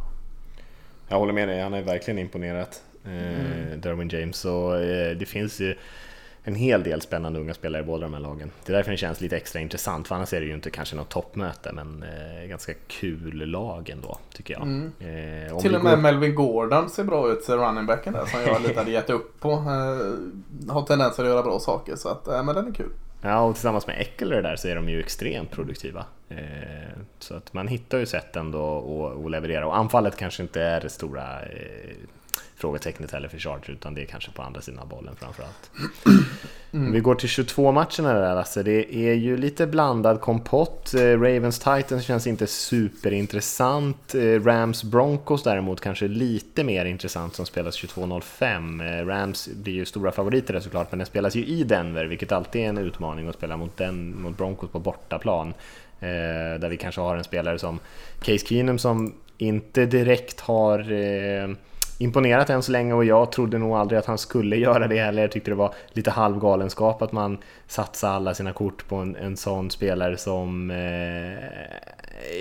[1.08, 2.82] Jag håller med dig, han är verkligen imponerat.
[3.06, 3.80] Mm.
[3.80, 4.44] Derwin James.
[4.44, 5.74] Och eh, det finns ju
[6.44, 8.50] en hel del spännande unga spelare i båda de här lagen.
[8.64, 10.96] Det är därför det känns lite extra intressant, för annars är det ju inte kanske
[10.96, 14.62] något toppmöte, men eh, ganska kul lag ändå, tycker jag.
[14.62, 14.92] Mm.
[14.98, 16.02] Eh, Till och med går...
[16.02, 19.50] Melvin Gordon ser bra ut, runningbacken där, som jag lite hade gett upp på.
[19.50, 22.90] Eh, har tendens att göra bra saker, så att, eh, men den är kul.
[23.22, 26.04] Ja, och tillsammans med Eckler där så är de ju extremt produktiva.
[26.28, 26.36] Eh,
[27.18, 30.88] så att man hittar ju sätt ändå att leverera, och anfallet kanske inte är det
[30.88, 31.38] stora
[32.62, 35.70] frågetecknet heller för Chargers utan det är kanske på andra sidan av bollen framförallt.
[36.72, 36.92] Mm.
[36.92, 38.62] Vi går till 22 matcherna där alltså.
[38.62, 40.94] Det är ju lite blandad kompott.
[40.94, 44.14] Eh, Ravens Titans känns inte superintressant.
[44.14, 49.00] Eh, Rams Broncos däremot kanske lite mer intressant som spelas 22.05.
[49.00, 52.62] Eh, Rams blir ju stora favoriter såklart men den spelas ju i Denver vilket alltid
[52.62, 55.54] är en utmaning att spela mot, den, mot Broncos på bortaplan.
[56.60, 57.78] Där vi kanske har en spelare som
[58.22, 60.78] Case Keenum som inte direkt har
[62.02, 65.22] imponerat än så länge och jag trodde nog aldrig att han skulle göra det heller.
[65.22, 69.36] Jag tyckte det var lite halvgalenskap att man satsar alla sina kort på en, en
[69.36, 71.32] sån spelare som eh,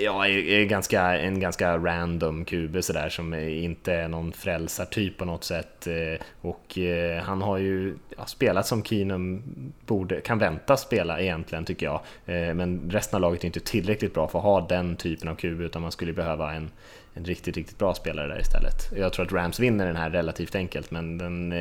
[0.04, 5.44] ja, är, ganska, en ganska random Kube sådär som inte är någon frälsartyp på något
[5.44, 5.86] sätt.
[5.86, 9.42] Eh, och eh, han har ju ja, spelat som Keenum
[9.86, 12.00] borde, kan väntas spela egentligen tycker jag.
[12.26, 15.34] Eh, men resten av laget är inte tillräckligt bra för att ha den typen av
[15.34, 16.70] kub utan man skulle behöva en
[17.14, 18.92] en riktigt, riktigt bra spelare där istället.
[18.96, 21.58] Jag tror att Rams vinner den här relativt enkelt, men den eh,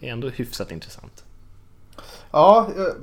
[0.00, 1.24] är ändå hyfsat intressant.
[2.30, 2.94] Ja, jag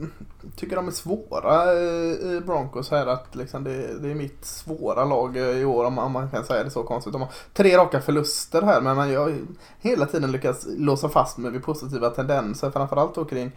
[0.55, 3.07] tycker de är svåra i Broncos här.
[3.07, 6.69] Att liksom det, det är mitt svåra lag i år om man kan säga det
[6.69, 7.13] så konstigt.
[7.13, 9.38] De har tre raka förluster här men jag har
[9.81, 12.71] hela tiden lyckats låsa fast mig vid positiva tendenser.
[12.71, 13.51] Framförallt då kring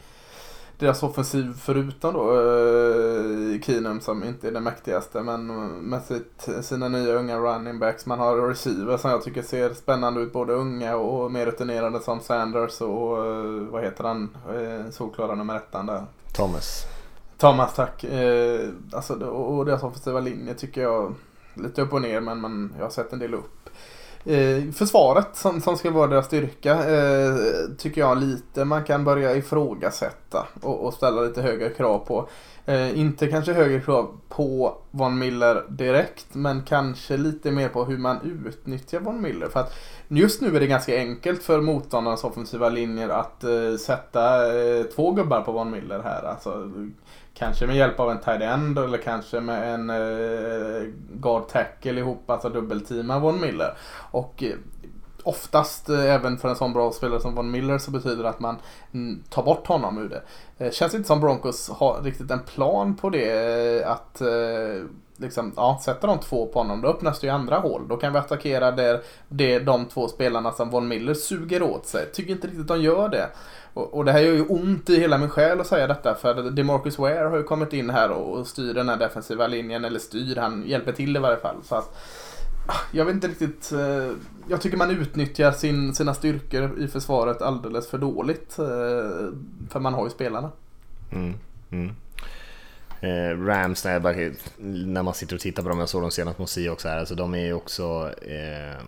[0.79, 6.89] deras offensiv förutom då uh, Keenum som inte är den mäktigaste men med sitt, sina
[6.89, 8.07] nya unga running backs.
[8.07, 10.33] Man har receiver som jag tycker ser spännande ut.
[10.33, 14.37] Både unga och mer rutinerade som Sanders och uh, vad heter han?
[14.55, 16.07] Uh, solklara nummer ettan där.
[16.33, 16.87] Thomas.
[17.39, 18.05] Thomas tack.
[18.05, 21.15] Uh, alltså, och deras offensiva linje tycker jag
[21.55, 23.71] lite upp och ner men man, jag har sett en del upp.
[24.29, 27.35] Eh, försvaret som, som ska vara deras styrka eh,
[27.79, 32.29] tycker jag lite man kan börja ifrågasätta och, och ställa lite högre krav på.
[32.67, 37.99] Eh, inte kanske högre krav på Von Miller direkt men kanske lite mer på hur
[37.99, 39.49] man utnyttjar Von Miller.
[39.49, 39.75] För att
[40.09, 45.11] just nu är det ganska enkelt för motståndarnas offensiva linjer att eh, sätta eh, två
[45.13, 46.23] gubbar på Von Miller här.
[46.23, 46.71] Alltså,
[47.39, 52.31] Kanske med hjälp av en tight end eller kanske med en eh, guard tackle ihop,
[52.31, 53.77] alltså dubbelteama Von Miller.
[54.11, 54.57] Och eh,
[55.23, 58.41] oftast eh, även för en sån bra spelare som Von Miller så betyder det att
[58.41, 58.57] man
[58.93, 60.23] mm, tar bort honom ur det.
[60.59, 63.81] Eh, känns inte som Broncos har riktigt en plan på det.
[63.81, 64.85] Eh, att eh,
[65.19, 67.89] liksom, ja, sätter de två på honom då öppnas det ju andra hål.
[67.89, 72.13] Då kan vi attackera där, det, de två spelarna som Von Miller suger åt sig.
[72.13, 73.29] Tycker inte riktigt de gör det.
[73.75, 76.51] Och, och, det här gör ju ont i hela min själ att säga detta för
[76.51, 80.37] DeMarcus Ware har ju kommit in här och styr den här defensiva linjen, eller styr,
[80.37, 81.57] han hjälper till i varje fall.
[81.63, 81.97] Så att,
[82.67, 83.73] ah, jag vet inte riktigt.
[83.73, 84.13] Eh,
[84.49, 88.59] jag tycker man utnyttjar sin, sina styrkor i försvaret alldeles för dåligt.
[88.59, 88.65] Eh,
[89.71, 90.51] för man har ju spelarna.
[91.13, 91.35] Mm,
[91.71, 91.95] mm.
[93.01, 94.15] Eh, Rams, när, bara,
[94.59, 97.15] när, man sitter och tittar på dem, jag såg dem senast mot Seahawks här, alltså
[97.15, 98.83] de är ju också eh,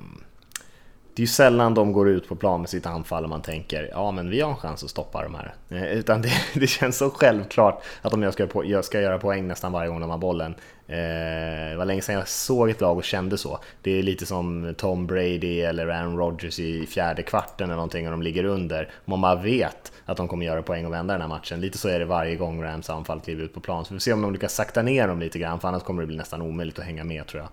[1.15, 3.89] det är ju sällan de går ut på plan med sitt anfall och man tänker
[3.93, 5.55] ja men vi har en chans att stoppa de här.
[5.69, 9.47] Eh, utan det, det känns så självklart att de ska, på, jag ska göra poäng
[9.47, 10.55] nästan varje gång de har bollen.
[10.91, 13.59] Eh, det var länge sedan jag såg ett lag och kände så.
[13.83, 18.11] Det är lite som Tom Brady eller Aaron Rodgers i fjärde kvarten eller någonting och
[18.11, 18.91] de ligger under.
[19.05, 21.61] Man bara vet att de kommer göra poäng och vända den här matchen.
[21.61, 23.85] Lite så är det varje gång Rams anfall kliver ut på plan.
[23.85, 26.03] Så vi får se om de lyckas sakta ner dem lite grann för annars kommer
[26.03, 27.51] det bli nästan omöjligt att hänga med tror jag.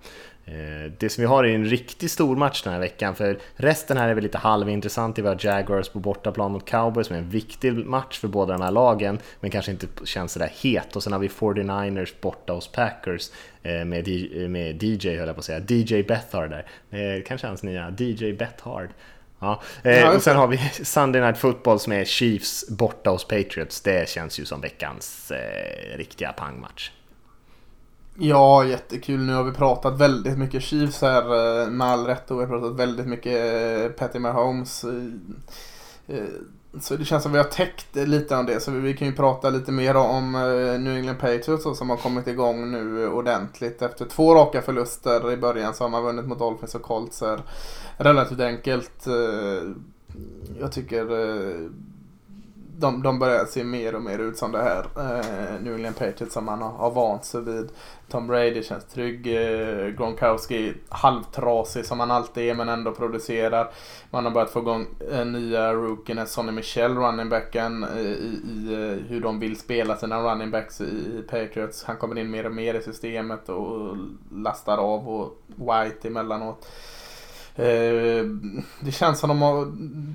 [0.48, 3.98] Eh, det som vi har är en riktigt stor match den här veckan, för resten
[3.98, 5.20] här är väl lite halvintressant.
[5.20, 8.62] Vi har Jaguars på bortaplan mot Cowboys, som är en viktig match för båda de
[8.62, 10.96] här lagen, men kanske inte känns sådär het.
[10.96, 13.30] Och sen har vi 49ers borta hos Packers
[13.64, 14.08] eh, med,
[14.50, 16.66] med DJ, höll jag på att säga, DJ Bethard där.
[16.92, 18.90] Eh, kanske hans nya DJ Bethard.
[19.40, 19.62] Ja.
[20.16, 23.82] och sen har vi Sunday Night Football som är Chiefs borta hos Patriots.
[23.82, 26.92] Det känns ju som veckans eh, riktiga pangmatch.
[28.20, 29.20] Ja, jättekul.
[29.20, 31.22] Nu har vi pratat väldigt mycket Chiefs här
[31.64, 33.36] eh, med all rätt och vi har pratat väldigt mycket
[33.84, 34.84] eh, Patty Mahomes.
[36.08, 36.24] Eh,
[36.82, 38.60] så det känns som vi har täckt lite av det.
[38.60, 40.32] Så vi kan ju prata lite mer om
[40.80, 43.82] New England Patriots som har kommit igång nu ordentligt.
[43.82, 47.24] Efter två raka förluster i början så har man vunnit mot Dolphins och Colts.
[47.98, 49.08] Relativt enkelt.
[50.60, 51.06] Jag tycker
[52.80, 56.34] de, de börjar se mer och mer ut som det här eh, New England Patriots
[56.34, 57.70] som man har, har vant sig vid.
[58.10, 59.28] Tom Brady känns trygg.
[59.28, 63.72] Eh, Gronkowski halvtrasig som han alltid är men ändå producerar.
[64.10, 68.74] Man har börjat få igång eh, nya rookien Sonny Michel, running backen eh, i, i
[68.74, 71.84] eh, hur de vill spela sina running backs i Patriots.
[71.84, 73.98] Han kommer in mer och mer i systemet och
[74.32, 76.68] lastar av och White emellanåt.
[77.58, 78.26] Eh,
[78.80, 79.68] det känns som de har,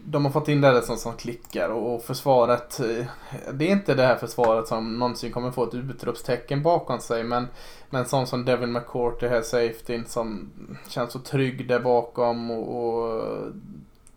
[0.05, 2.81] de har fått in det som, som klickar och försvaret.
[2.81, 3.07] Eh,
[3.53, 7.25] det är inte det här försvaret som någonsin kommer få ett utropstecken bakom sig.
[7.25, 7.47] Men,
[7.91, 10.51] men sån som Devin McCourt, det här safetyn som
[10.89, 12.51] känns så trygg där bakom.
[12.51, 13.23] Och, och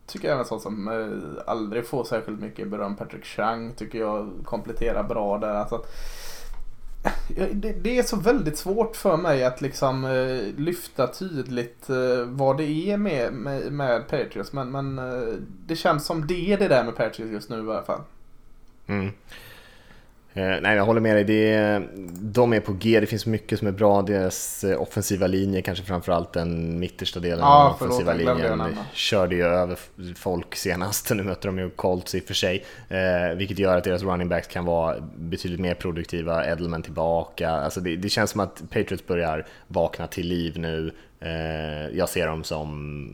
[0.08, 2.96] tycker även sån som eh, aldrig får särskilt mycket beröm.
[2.96, 5.54] Patrick Chang tycker jag kompletterar bra där.
[5.54, 5.82] Alltså
[7.52, 12.58] det, det, är så väldigt svårt för mig att liksom eh, lyfta tydligt eh, vad
[12.58, 14.54] det är med, med, med Patriots.
[14.54, 15.34] Men, men eh,
[15.66, 18.02] det känns som det är det där med Patriots just nu i alla fall.
[18.88, 19.12] Mm.
[20.38, 21.24] Eh, nej, jag håller med dig.
[21.24, 21.82] Det
[22.20, 24.02] de är på G, det finns mycket som är bra.
[24.02, 29.44] Deras eh, offensiva linje, kanske framförallt den mittersta delen ja, av offensiva linjen, körde ju
[29.44, 29.78] över
[30.16, 31.12] folk senast.
[31.16, 34.30] Nu möter de ju Colts i och för sig, eh, vilket gör att deras running
[34.30, 36.46] backs kan vara betydligt mer produktiva.
[36.46, 37.50] Edelman tillbaka.
[37.50, 40.94] Alltså det, det känns som att Patriots börjar vakna till liv nu.
[41.20, 43.10] Eh, jag ser dem som,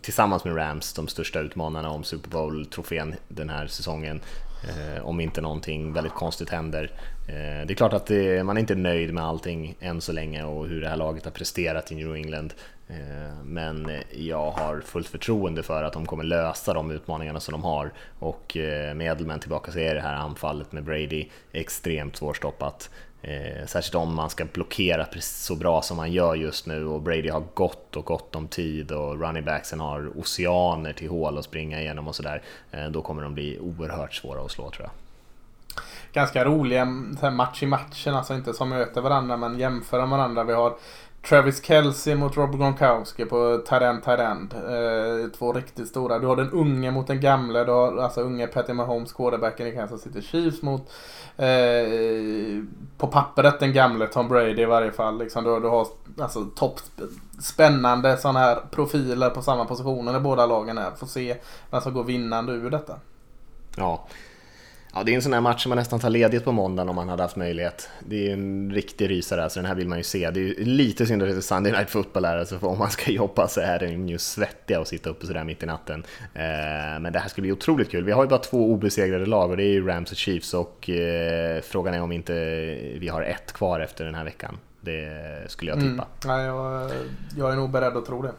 [0.00, 4.20] tillsammans med Rams, de största utmanarna om Super Bowl-trofén den här säsongen.
[4.68, 6.90] Eh, om inte någonting väldigt konstigt händer.
[7.28, 10.44] Eh, det är klart att det, man är inte nöjd med allting än så länge
[10.44, 12.54] och hur det här laget har presterat i New England.
[12.88, 17.64] Eh, men jag har fullt förtroende för att de kommer lösa de utmaningarna som de
[17.64, 22.90] har och eh, med Edelman tillbaka så är det här anfallet med Brady extremt svårstoppat.
[23.26, 27.28] Eh, särskilt om man ska blockera så bra som man gör just nu och Brady
[27.28, 31.80] har gott och gott om tid och running backsen har oceaner till hål att springa
[31.80, 32.42] igenom och sådär.
[32.70, 34.90] Eh, då kommer de bli oerhört svåra att slå tror jag.
[36.12, 40.44] Ganska roliga mm, match i matchen, alltså inte som möter varandra men jämföra varandra.
[40.44, 40.76] Vi har
[41.28, 44.54] Travis Kelce mot Rob Gronkowski på Tarend Tarend.
[44.54, 46.18] Eh, två riktigt stora.
[46.18, 47.64] Du har den unge mot den gamle.
[47.64, 50.92] Du har alltså unge Patty Mahomes, quarterbacken i Kansas City Chiefs mot
[51.36, 52.62] eh,
[52.98, 55.18] på pappret den gamle Tom Brady i varje fall.
[55.18, 55.86] Liksom, du, du har
[56.18, 56.80] alltså topp
[57.40, 60.90] spännande sådana här profiler på samma positioner i båda lagen här.
[60.90, 61.36] Får se
[61.70, 62.94] vem som går vinnande ur detta.
[63.76, 64.06] Ja,
[64.96, 66.96] Ja, det är en sån här match som man nästan tar ledigt på måndagen om
[66.96, 67.88] man hade haft möjlighet.
[68.00, 70.30] Det är en riktig rysare, så den här vill man ju se.
[70.30, 72.90] Det är lite synd att det är Sunday Night Football här, alltså för om man
[72.90, 76.04] ska jobba så är den ju svettiga och sitta uppe sådär mitt i natten.
[76.34, 78.04] Eh, men det här ska bli otroligt kul.
[78.04, 80.90] Vi har ju bara två obesegrade lag och det är ju Rams och Chiefs och
[80.90, 82.34] eh, frågan är om inte
[82.98, 84.58] vi har ett kvar efter den här veckan.
[84.80, 85.10] Det
[85.46, 85.88] skulle jag tippa.
[85.88, 86.06] Mm.
[86.24, 86.90] Ja, jag,
[87.36, 88.32] jag är nog beredd att tro det.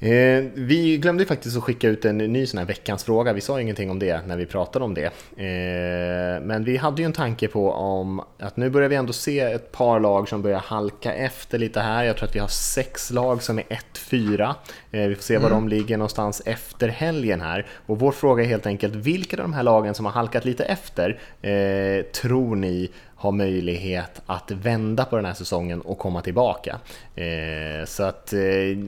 [0.00, 3.32] Eh, vi glömde faktiskt att skicka ut en ny sån här veckans fråga.
[3.32, 5.04] Vi sa ingenting om det när vi pratade om det.
[5.36, 9.40] Eh, men vi hade ju en tanke på om att nu börjar vi ändå se
[9.40, 12.04] ett par lag som börjar halka efter lite här.
[12.04, 14.54] Jag tror att vi har sex lag som är 1-4.
[14.90, 15.62] Eh, vi får se var mm.
[15.62, 17.66] de ligger någonstans efter helgen här.
[17.86, 20.64] Och vår fråga är helt enkelt, vilka av de här lagen som har halkat lite
[20.64, 26.78] efter eh, tror ni har möjlighet att vända på den här säsongen och komma tillbaka.
[27.14, 28.40] Eh, så att eh,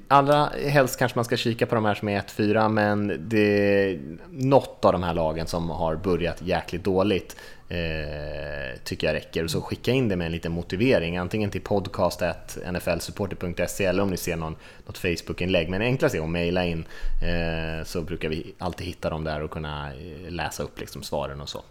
[0.08, 3.98] allra helst kanske man ska kika på de här som är 1-4 men det är
[4.30, 7.36] något av de här lagen som har börjat jäkligt dåligt
[7.70, 9.46] eh, tycker jag räcker.
[9.46, 14.36] Så skicka in det med en liten motivering, antingen till podcast.nflsupporter.se eller om ni ser
[14.36, 14.56] någon,
[14.86, 15.68] något Facebook-inlägg.
[15.68, 16.84] Men enklast är att mejla in
[17.22, 21.40] eh, så brukar vi alltid hitta dem där och kunna eh, läsa upp liksom svaren
[21.40, 21.62] och så.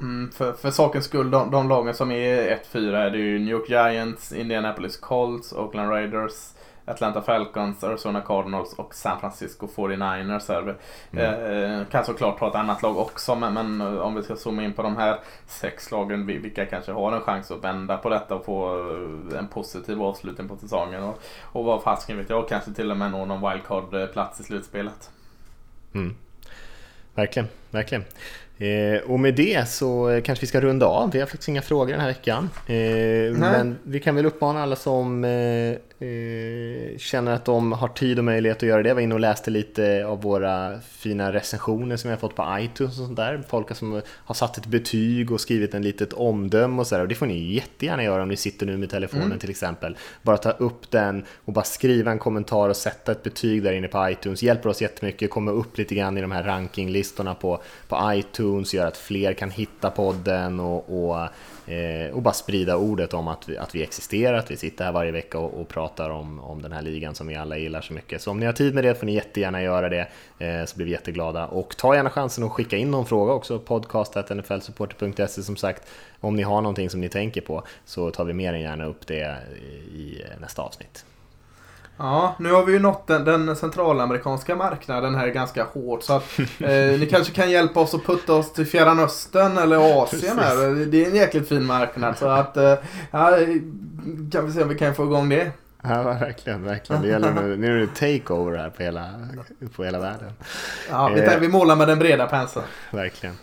[0.00, 3.48] Mm, för, för sakens skull, de, de lagen som är 1-4 är det ju New
[3.48, 6.32] York Giants, Indianapolis Colts, Oakland Raiders,
[6.84, 10.48] Atlanta Falcons, Arizona Cardinals och San Francisco 49ers.
[10.48, 10.76] Här.
[11.10, 11.80] Mm.
[11.80, 14.72] Eh, kan såklart ha ett annat lag också men, men, om vi ska zooma in
[14.72, 18.44] på de här sex lagen vilka kanske har en chans att vända på detta och
[18.44, 18.78] få
[19.32, 21.02] eh, en positiv avslutning på säsongen.
[21.02, 25.10] Och, och vad fasken vet jag, kanske till och med nå någon wildcard-plats i slutspelet.
[25.94, 26.16] Mm.
[27.14, 28.04] Verkligen, verkligen.
[28.58, 31.10] Eh, och med det så kanske vi ska runda av.
[31.10, 32.50] Vi har faktiskt inga frågor den här veckan.
[32.66, 38.18] Eh, men vi kan väl uppmana alla som eh, Eh, känner att de har tid
[38.18, 38.88] och möjlighet att göra det.
[38.88, 42.56] Jag var inne och läste lite av våra fina recensioner som vi har fått på
[42.60, 43.42] iTunes och sånt där.
[43.48, 47.02] Folk som har satt ett betyg och skrivit en litet omdöme och sådär.
[47.02, 49.38] Och det får ni jättegärna göra om ni sitter nu med telefonen mm.
[49.38, 49.96] till exempel.
[50.22, 53.88] Bara ta upp den och bara skriva en kommentar och sätta ett betyg där inne
[53.88, 54.42] på iTunes.
[54.42, 58.41] Hjälper oss jättemycket, kommer upp lite grann i de här rankinglistorna på, på iTunes,
[58.74, 61.28] gör att fler kan hitta podden och, och
[61.66, 64.92] Eh, och bara sprida ordet om att vi, att vi existerar, att vi sitter här
[64.92, 67.92] varje vecka och, och, pratar om, om den här ligan som vi alla gillar så
[67.92, 68.22] mycket.
[68.22, 70.86] Så om ni har tid med det får ni jättegärna göra det, eh, så blir
[70.86, 71.46] vi jätteglada.
[71.46, 75.88] Och ta gärna chansen att skicka in någon fråga också, podcast.nflsupporter.se som sagt.
[76.20, 79.06] Om ni har någonting som ni tänker på så tar vi mer än gärna upp
[79.06, 79.36] det
[79.94, 81.04] i eh, nästa avsnitt.
[82.02, 86.02] Ja, nu har vi ju nått den, den centralamerikanska marknaden här ganska hårt.
[86.02, 90.02] Så att eh, ni kanske kan hjälpa oss att putta oss till Fjärran Östern eller
[90.02, 90.86] Asien här.
[90.86, 92.18] Det är en jäkligt fin marknad.
[92.18, 92.74] Så att, eh,
[93.10, 93.36] ja,
[94.32, 95.50] kan vi se om vi kan få igång det.
[95.82, 96.64] Ja, verkligen.
[96.64, 97.02] verkligen.
[97.02, 99.08] Det gäller nu, nu är det takeover här på hela,
[99.76, 100.32] på hela världen.
[100.90, 102.64] Ja, vi, tar, vi målar med den breda penseln.
[102.90, 103.34] Verkligen.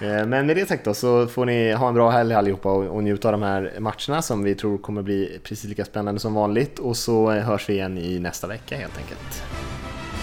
[0.00, 3.02] Eh, men med det sagt då så får ni ha en bra helg allihopa och,
[3.02, 6.78] njuta av de här matcherna som vi tror kommer bli precis lika spännande som vanligt
[6.78, 9.42] och så hörs vi igen i nästa vecka helt enkelt.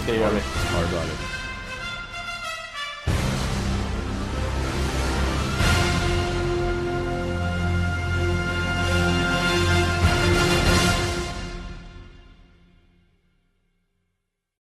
[0.06, 0.40] Det gör vi.
[0.74, 1.37] Ha det bra.